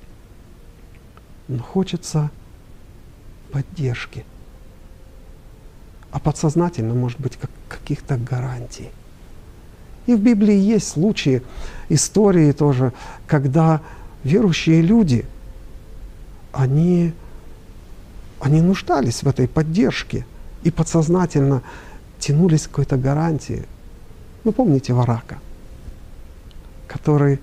Но 1.48 1.60
хочется 1.60 2.30
поддержки. 3.52 4.26
А 6.14 6.20
подсознательно, 6.20 6.94
может 6.94 7.20
быть, 7.20 7.38
как 7.38 7.50
каких-то 7.68 8.18
гарантий. 8.18 8.92
И 10.06 10.14
в 10.14 10.20
Библии 10.22 10.56
есть 10.56 10.90
случаи, 10.90 11.42
истории 11.90 12.52
тоже, 12.52 12.94
когда 13.26 13.82
верующие 14.24 14.82
люди, 14.82 15.26
они, 16.52 17.14
они 18.40 18.62
нуждались 18.62 19.24
в 19.24 19.28
этой 19.28 19.48
поддержке 19.48 20.28
и 20.62 20.70
подсознательно 20.70 21.64
тянулись 22.20 22.68
к 22.68 22.70
какой-то 22.70 22.96
гарантии. 22.98 23.66
Вы 24.44 24.52
помните 24.52 24.94
Варака, 24.94 25.40
который 26.88 27.40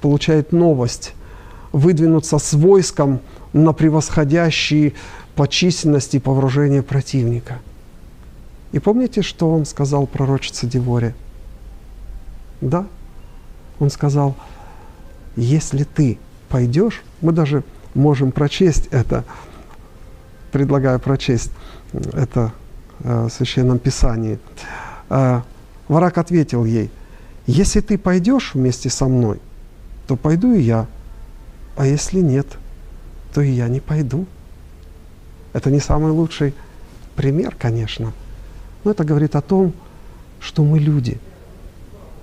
получает 0.00 0.52
новость 0.52 1.12
выдвинуться 1.72 2.38
с 2.38 2.54
войском 2.54 3.20
на 3.52 3.74
превосходящий 3.74 4.94
по 5.38 5.46
численности 5.46 6.18
по 6.18 6.34
противника. 6.82 7.60
И 8.72 8.80
помните, 8.80 9.22
что 9.22 9.48
он 9.48 9.66
сказал 9.66 10.08
пророчице 10.08 10.66
Деворе? 10.66 11.14
Да, 12.60 12.88
он 13.78 13.88
сказал, 13.88 14.34
если 15.36 15.84
ты 15.84 16.18
пойдешь, 16.48 17.04
мы 17.20 17.30
даже 17.30 17.62
можем 17.94 18.32
прочесть 18.32 18.88
это, 18.90 19.24
предлагаю 20.50 20.98
прочесть 20.98 21.52
это 21.92 22.52
э, 23.04 23.26
в 23.26 23.30
Священном 23.30 23.78
Писании. 23.78 24.40
Э, 25.08 25.42
Варак 25.86 26.18
ответил 26.18 26.64
ей, 26.64 26.90
если 27.46 27.78
ты 27.78 27.96
пойдешь 27.96 28.54
вместе 28.54 28.90
со 28.90 29.06
мной, 29.06 29.38
то 30.08 30.16
пойду 30.16 30.52
и 30.52 30.62
я, 30.62 30.88
а 31.76 31.86
если 31.86 32.22
нет, 32.22 32.48
то 33.32 33.40
и 33.40 33.52
я 33.52 33.68
не 33.68 33.78
пойду. 33.78 34.26
Это 35.58 35.72
не 35.72 35.80
самый 35.80 36.12
лучший 36.12 36.54
пример, 37.16 37.56
конечно, 37.58 38.12
но 38.84 38.92
это 38.92 39.02
говорит 39.02 39.34
о 39.34 39.40
том, 39.40 39.72
что 40.38 40.62
мы 40.62 40.78
люди, 40.78 41.18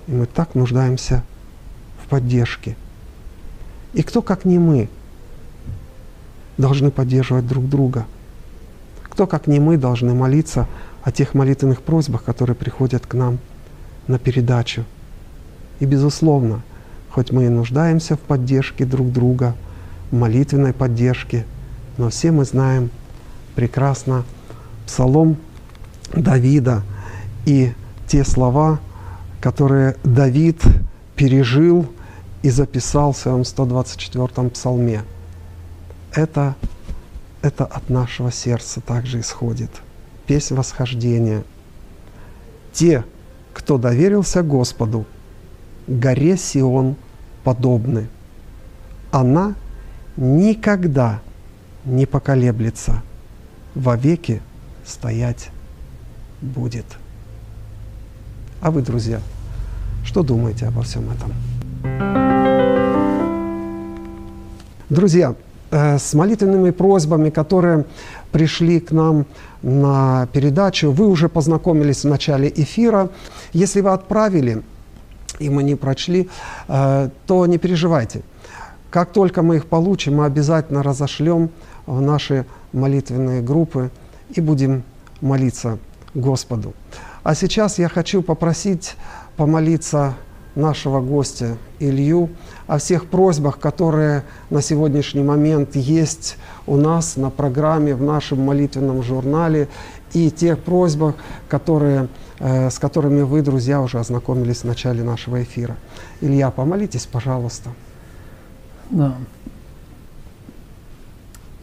и 0.08 0.14
мы 0.14 0.26
так 0.26 0.56
нуждаемся 0.56 1.22
в 2.02 2.08
поддержке. 2.08 2.78
И 3.92 4.04
кто, 4.04 4.22
как 4.22 4.46
не 4.46 4.58
мы, 4.58 4.88
должны 6.58 6.92
поддерживать 6.92 7.46
друг 7.46 7.68
друга? 7.68 8.06
Кто, 9.04 9.28
как 9.28 9.48
не 9.48 9.60
мы, 9.60 9.76
должны 9.76 10.14
молиться 10.14 10.66
о 11.04 11.12
тех 11.12 11.34
молитвенных 11.34 11.82
просьбах, 11.82 12.24
которые 12.24 12.56
приходят 12.56 13.06
к 13.06 13.16
нам 13.16 13.40
на 14.08 14.18
передачу? 14.18 14.86
И, 15.82 15.86
безусловно, 15.86 16.62
хоть 17.10 17.34
мы 17.34 17.48
и 17.48 17.50
нуждаемся 17.50 18.16
в 18.16 18.22
поддержке 18.22 18.86
друг 18.86 19.12
друга, 19.12 19.58
молитвенной 20.10 20.72
поддержке, 20.72 21.46
но 21.98 22.10
все 22.10 22.32
мы 22.32 22.46
знаем 22.46 22.92
прекрасно 23.56 24.24
псалом 24.86 25.38
Давида 26.14 26.84
и 27.46 27.74
те 28.08 28.24
слова, 28.24 28.80
которые 29.42 29.96
Давид 30.04 30.62
пережил 31.16 31.88
и 32.44 32.50
записал 32.50 33.14
в 33.14 33.18
своем 33.18 33.42
124-м 33.42 34.50
псалме. 34.52 35.04
Это, 36.14 36.56
это 37.42 37.66
от 37.66 37.90
нашего 37.90 38.32
сердца 38.32 38.82
также 38.82 39.20
исходит. 39.20 39.72
Песнь 40.28 40.56
восхождения. 40.56 41.44
Те, 42.74 43.04
кто 43.54 43.78
доверился 43.78 44.44
Господу, 44.44 45.06
горе 45.88 46.38
Сион 46.38 46.96
подобны. 47.44 48.10
Она 49.12 49.56
никогда 50.18 51.22
не 51.86 52.06
поколеблется, 52.06 53.02
вовеки 53.76 54.42
стоять 54.86 55.52
будет. 56.42 56.86
А 58.62 58.72
вы, 58.72 58.82
друзья, 58.82 59.20
что 60.04 60.24
думаете 60.24 60.68
обо 60.68 60.82
всем 60.82 61.04
этом? 61.12 61.34
Друзья, 64.90 65.36
э, 65.72 65.98
с 65.98 66.14
молитвенными 66.14 66.72
просьбами, 66.72 67.30
которые 67.30 67.86
пришли 68.32 68.80
к 68.80 68.92
нам 68.92 69.26
на 69.62 70.28
передачу, 70.32 70.92
вы 70.92 71.08
уже 71.08 71.28
познакомились 71.28 72.04
в 72.04 72.08
начале 72.08 72.52
эфира. 72.56 73.10
Если 73.54 73.82
вы 73.82 73.92
отправили, 73.92 74.62
и 75.40 75.50
мы 75.50 75.64
не 75.64 75.76
прочли, 75.76 76.30
э, 76.68 77.10
то 77.26 77.46
не 77.46 77.58
переживайте. 77.58 78.22
Как 78.90 79.12
только 79.12 79.42
мы 79.42 79.58
их 79.58 79.66
получим, 79.66 80.16
мы 80.18 80.26
обязательно 80.26 80.84
разошлем 80.84 81.50
в 81.86 82.00
наши 82.00 82.46
молитвенные 82.76 83.42
группы 83.42 83.90
и 84.30 84.42
будем 84.42 84.84
молиться 85.22 85.80
Господу. 86.14 86.74
А 87.24 87.34
сейчас 87.34 87.80
я 87.80 87.90
хочу 87.90 88.22
попросить 88.22 88.96
помолиться 89.36 90.14
нашего 90.56 91.02
гостя 91.02 91.58
Илью 91.80 92.30
о 92.68 92.78
всех 92.78 93.08
просьбах, 93.08 93.60
которые 93.60 94.24
на 94.50 94.62
сегодняшний 94.62 95.24
момент 95.24 95.76
есть 95.76 96.38
у 96.66 96.78
нас 96.78 97.18
на 97.18 97.30
программе, 97.30 97.96
в 97.96 98.02
нашем 98.02 98.42
молитвенном 98.42 99.04
журнале, 99.04 99.68
и 100.14 100.32
тех 100.32 100.60
просьбах, 100.60 101.16
которые, 101.50 102.08
э, 102.40 102.70
с 102.70 102.80
которыми 102.80 103.24
вы, 103.24 103.42
друзья, 103.42 103.82
уже 103.82 104.00
ознакомились 104.00 104.60
в 104.60 104.64
начале 104.64 105.04
нашего 105.04 105.44
эфира. 105.44 105.76
Илья, 106.22 106.52
помолитесь, 106.52 107.06
пожалуйста. 107.06 107.70
Да. 108.90 109.16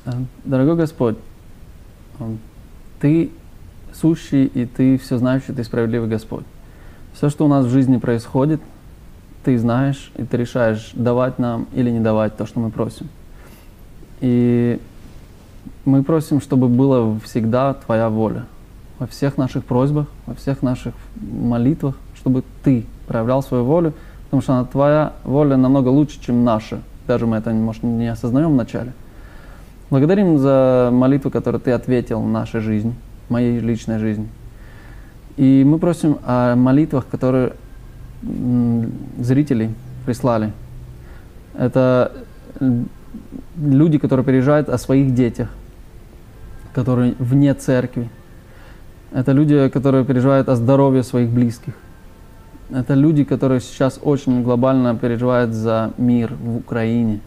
Э, 0.04 0.10
дорогой 0.44 0.76
Господь, 0.76 1.16
э, 2.18 2.34
Ты 3.00 3.30
сущий, 3.92 4.46
и 4.46 4.66
Ты 4.66 4.98
все 4.98 5.18
знающий, 5.18 5.52
Ты 5.52 5.62
справедливый 5.64 6.08
Господь. 6.08 6.44
Все, 7.14 7.28
что 7.28 7.44
у 7.44 7.48
нас 7.48 7.66
в 7.66 7.70
жизни 7.70 7.98
происходит, 7.98 8.60
Ты 9.44 9.58
знаешь, 9.58 10.10
и 10.16 10.24
Ты 10.24 10.36
решаешь, 10.38 10.90
давать 10.94 11.38
нам 11.38 11.66
или 11.72 11.90
не 11.90 12.00
давать 12.00 12.36
то, 12.36 12.46
что 12.46 12.58
мы 12.58 12.70
просим. 12.70 13.08
И 14.20 14.80
мы 15.84 16.02
просим, 16.02 16.40
чтобы 16.40 16.68
была 16.68 17.18
всегда 17.20 17.74
Твоя 17.74 18.08
воля 18.08 18.46
во 18.98 19.06
всех 19.06 19.36
наших 19.36 19.64
просьбах, 19.64 20.06
во 20.26 20.34
всех 20.34 20.62
наших 20.62 20.94
молитвах, 21.16 21.96
чтобы 22.16 22.42
Ты 22.64 22.86
проявлял 23.06 23.42
свою 23.42 23.64
волю, 23.64 23.94
потому 24.24 24.42
что 24.42 24.54
она, 24.54 24.64
Твоя 24.64 25.12
воля 25.22 25.56
намного 25.56 25.88
лучше, 25.88 26.20
чем 26.20 26.44
наша. 26.44 26.80
Даже 27.06 27.26
мы 27.26 27.36
это, 27.36 27.50
может, 27.50 27.82
не 27.82 28.08
осознаем 28.08 28.52
вначале. 28.52 28.92
Благодарим 29.92 30.38
за 30.38 30.88
молитву, 30.90 31.30
которую 31.30 31.60
Ты 31.60 31.72
ответил 31.72 32.22
в 32.22 32.26
нашей 32.26 32.60
жизни 32.60 32.94
моей 33.28 33.58
личной 33.58 33.98
жизни. 33.98 34.26
И 35.36 35.64
мы 35.66 35.78
просим 35.78 36.16
о 36.24 36.56
молитвах, 36.56 37.06
которые 37.08 37.52
зрители 39.18 39.68
прислали. 40.06 40.52
Это 41.58 42.10
люди, 43.58 43.98
которые 43.98 44.24
переживают 44.24 44.70
о 44.70 44.78
своих 44.78 45.12
детях, 45.12 45.50
которые 46.72 47.14
вне 47.18 47.52
церкви. 47.52 48.08
Это 49.12 49.32
люди, 49.32 49.68
которые 49.68 50.06
переживают 50.06 50.48
о 50.48 50.56
здоровье 50.56 51.02
своих 51.02 51.28
близких. 51.28 51.74
Это 52.70 52.94
люди, 52.94 53.24
которые 53.24 53.60
сейчас 53.60 54.00
очень 54.02 54.42
глобально 54.42 54.96
переживают 54.96 55.52
за 55.52 55.92
мир 55.98 56.32
в 56.32 56.56
Украине. 56.56 57.20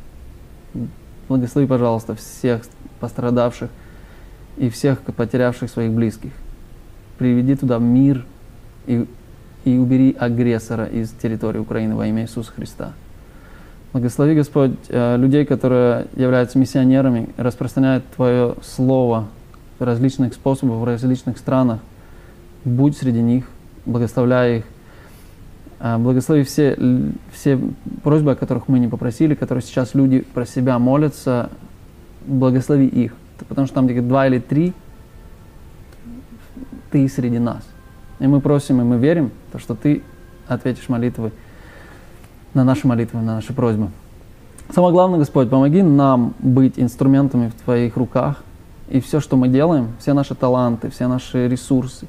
Благослови, 1.27 1.67
пожалуйста, 1.67 2.15
всех 2.15 2.61
пострадавших– 2.99 3.69
и 4.57 4.69
всех 4.69 5.01
потерявших 5.01 5.69
своих 5.69 5.91
близких. 5.91 6.31
Приведи 7.17 7.55
туда 7.55 7.77
мир 7.79 8.25
и, 8.87 9.05
и 9.63 9.77
убери 9.77 10.15
агрессора 10.17 10.85
из 10.85 11.11
территории 11.11 11.59
Украины 11.59 11.95
во 11.95 12.07
имя 12.07 12.23
Иисуса 12.23 12.51
Христа. 12.51 12.93
Благослови, 13.93 14.35
Господь, 14.35 14.71
э, 14.89 15.17
людей, 15.17 15.45
которые 15.45 16.07
являются 16.15 16.57
миссионерами, 16.57 17.29
распространяют 17.37 18.03
Твое 18.15 18.55
Слово 18.61 19.27
различных 19.79 20.33
способах, 20.33 20.79
в 20.79 20.83
различных 20.83 21.37
странах. 21.37 21.79
Будь 22.65 22.97
среди 22.97 23.21
них, 23.21 23.45
благословляй 23.85 24.59
их. 24.59 24.65
Э, 25.85 25.97
благослови 25.99 26.43
все, 26.43 26.75
все 27.31 27.59
просьбы, 28.01 28.31
о 28.31 28.35
которых 28.35 28.67
мы 28.67 28.79
не 28.79 28.87
попросили, 28.87 29.35
которые 29.35 29.61
сейчас 29.61 29.93
люди 29.93 30.21
про 30.21 30.45
себя 30.45 30.79
молятся. 30.79 31.51
Благослови 32.25 32.87
их 32.87 33.13
потому 33.43 33.67
что 33.67 33.75
там 33.75 33.87
где 33.87 34.01
два 34.01 34.27
или 34.27 34.39
три, 34.39 34.73
ты 36.91 37.07
среди 37.09 37.39
нас. 37.39 37.63
И 38.19 38.27
мы 38.27 38.39
просим, 38.39 38.81
и 38.81 38.83
мы 38.83 38.97
верим, 38.97 39.31
то, 39.51 39.59
что 39.59 39.75
ты 39.75 40.01
ответишь 40.47 40.87
молитвы 40.89 41.31
на 42.53 42.63
наши 42.63 42.87
молитвы, 42.87 43.21
на 43.21 43.35
наши 43.35 43.53
просьбы. 43.53 43.89
Самое 44.73 44.93
главное, 44.93 45.19
Господь, 45.19 45.49
помоги 45.49 45.81
нам 45.81 46.33
быть 46.39 46.79
инструментами 46.79 47.49
в 47.49 47.63
Твоих 47.63 47.97
руках. 47.97 48.43
И 48.87 48.99
все, 48.99 49.19
что 49.19 49.35
мы 49.35 49.47
делаем, 49.47 49.89
все 49.99 50.13
наши 50.13 50.35
таланты, 50.35 50.89
все 50.89 51.07
наши 51.07 51.47
ресурсы, 51.47 52.07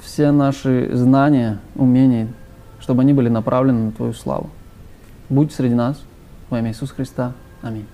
все 0.00 0.30
наши 0.30 0.90
знания, 0.92 1.58
умения, 1.74 2.28
чтобы 2.88 3.02
они 3.02 3.12
были 3.12 3.28
направлены 3.28 3.84
на 3.84 3.92
Твою 3.92 4.14
славу. 4.14 4.48
Будь 5.28 5.52
среди 5.52 5.74
нас 5.74 6.00
во 6.48 6.58
имя 6.58 6.70
Иисуса 6.70 6.94
Христа. 6.94 7.34
Аминь. 7.60 7.84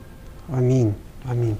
Аминь. 0.48 0.94
Аминь. 1.28 1.56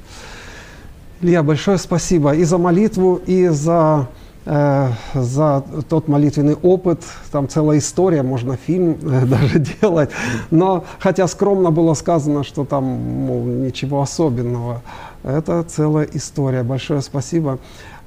Илья, 1.21 1.43
большое 1.43 1.79
спасибо 1.79 2.33
и 2.33 2.45
за 2.45 2.59
молитву, 2.59 3.21
и 3.27 3.49
за, 3.49 4.07
э, 4.47 4.89
за 5.15 5.65
тот 5.89 6.07
молитвенный 6.07 6.55
опыт. 6.55 7.03
Там 7.33 7.49
целая 7.49 7.79
история, 7.79 8.23
можно 8.23 8.57
фильм 8.57 8.99
э, 9.03 9.27
даже 9.27 9.59
делать. 9.59 10.11
Но 10.53 10.85
хотя 11.01 11.27
скромно 11.27 11.73
было 11.73 11.95
сказано, 11.95 12.45
что 12.45 12.65
там 12.65 12.85
мол, 12.85 13.43
ничего 13.47 14.01
особенного, 14.01 14.83
это 15.25 15.65
целая 15.65 16.07
история. 16.13 16.63
Большое 16.63 17.03
спасибо. 17.03 17.59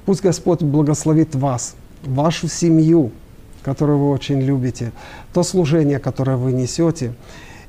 Пусть 0.06 0.22
Господь 0.22 0.62
благословит 0.62 1.34
вас, 1.34 1.76
вашу 2.02 2.48
семью, 2.48 3.12
которую 3.62 3.98
вы 3.98 4.10
очень 4.10 4.40
любите, 4.40 4.92
то 5.32 5.42
служение, 5.42 5.98
которое 5.98 6.36
вы 6.36 6.52
несете. 6.52 7.14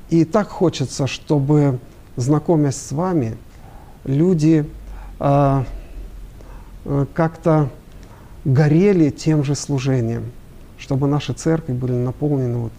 И 0.08 0.24
так 0.24 0.48
хочется, 0.48 1.06
чтобы, 1.06 1.78
знакомясь 2.16 2.76
с 2.76 2.92
вами, 2.92 3.36
люди 4.04 4.68
а, 5.18 5.64
э, 6.84 7.06
как-то 7.14 7.70
горели 8.44 9.10
тем 9.10 9.44
же 9.44 9.54
служением, 9.54 10.32
чтобы 10.78 11.06
наши 11.06 11.32
церкви 11.32 11.72
были 11.72 11.92
наполнены 11.92 12.58
вот 12.58 12.72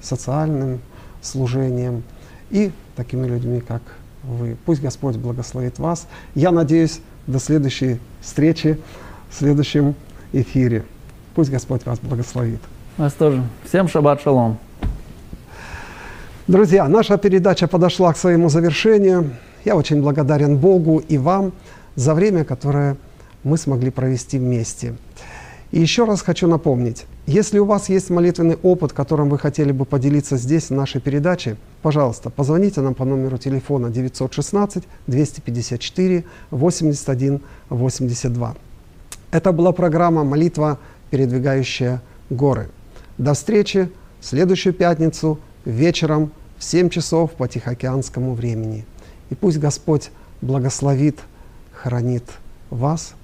социальным 0.00 0.80
служением 1.22 2.02
и 2.50 2.72
такими 2.96 3.26
людьми, 3.26 3.60
как 3.60 3.82
вы. 4.22 4.56
Пусть 4.64 4.82
Господь 4.82 5.16
благословит 5.16 5.78
вас. 5.78 6.06
Я 6.34 6.50
надеюсь, 6.50 7.00
до 7.26 7.38
следующей 7.38 7.98
встречи 8.20 8.78
в 9.30 9.38
следующем 9.38 9.94
эфире. 10.32 10.84
Пусть 11.34 11.50
Господь 11.50 11.86
вас 11.86 11.98
благословит. 12.00 12.60
Вас 12.96 13.12
тоже. 13.12 13.42
Всем 13.64 13.88
шаббат 13.88 14.20
шалом. 14.20 14.58
Друзья, 16.46 16.88
наша 16.88 17.16
передача 17.16 17.68
подошла 17.68 18.12
к 18.12 18.16
своему 18.16 18.48
завершению. 18.48 19.30
Я 19.64 19.76
очень 19.76 20.02
благодарен 20.02 20.56
Богу 20.56 20.98
и 20.98 21.16
вам 21.18 21.52
за 21.94 22.14
время, 22.14 22.44
которое 22.44 22.96
мы 23.44 23.56
смогли 23.56 23.90
провести 23.90 24.38
вместе. 24.38 24.94
И 25.70 25.80
еще 25.80 26.04
раз 26.04 26.22
хочу 26.22 26.48
напомнить, 26.48 27.06
если 27.26 27.60
у 27.60 27.64
вас 27.64 27.88
есть 27.88 28.10
молитвенный 28.10 28.58
опыт, 28.60 28.92
которым 28.92 29.28
вы 29.28 29.38
хотели 29.38 29.70
бы 29.70 29.84
поделиться 29.84 30.36
здесь, 30.36 30.70
в 30.70 30.74
нашей 30.74 31.00
передаче, 31.00 31.56
пожалуйста, 31.82 32.28
позвоните 32.28 32.80
нам 32.80 32.94
по 32.94 33.04
номеру 33.04 33.38
телефона 33.38 33.88
916 33.88 34.82
254 35.06 36.24
81 36.50 37.40
82. 37.68 38.54
Это 39.30 39.52
была 39.52 39.70
программа 39.70 40.24
«Молитва, 40.24 40.78
передвигающая 41.10 42.02
горы». 42.30 42.70
До 43.18 43.34
встречи 43.34 43.90
в 44.20 44.24
следующую 44.24 44.72
пятницу 44.72 45.38
вечером 45.64 46.32
в 46.58 46.64
7 46.64 46.88
часов 46.88 47.32
по 47.32 47.48
Тихоокеанскому 47.48 48.34
времени. 48.34 48.86
И 49.30 49.34
пусть 49.34 49.58
Господь 49.58 50.10
благословит, 50.40 51.18
хранит 51.72 52.24
вас 52.70 53.14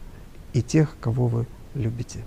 и 0.52 0.62
тех, 0.62 0.96
кого 1.00 1.28
вы 1.28 1.46
любите. 1.74 2.20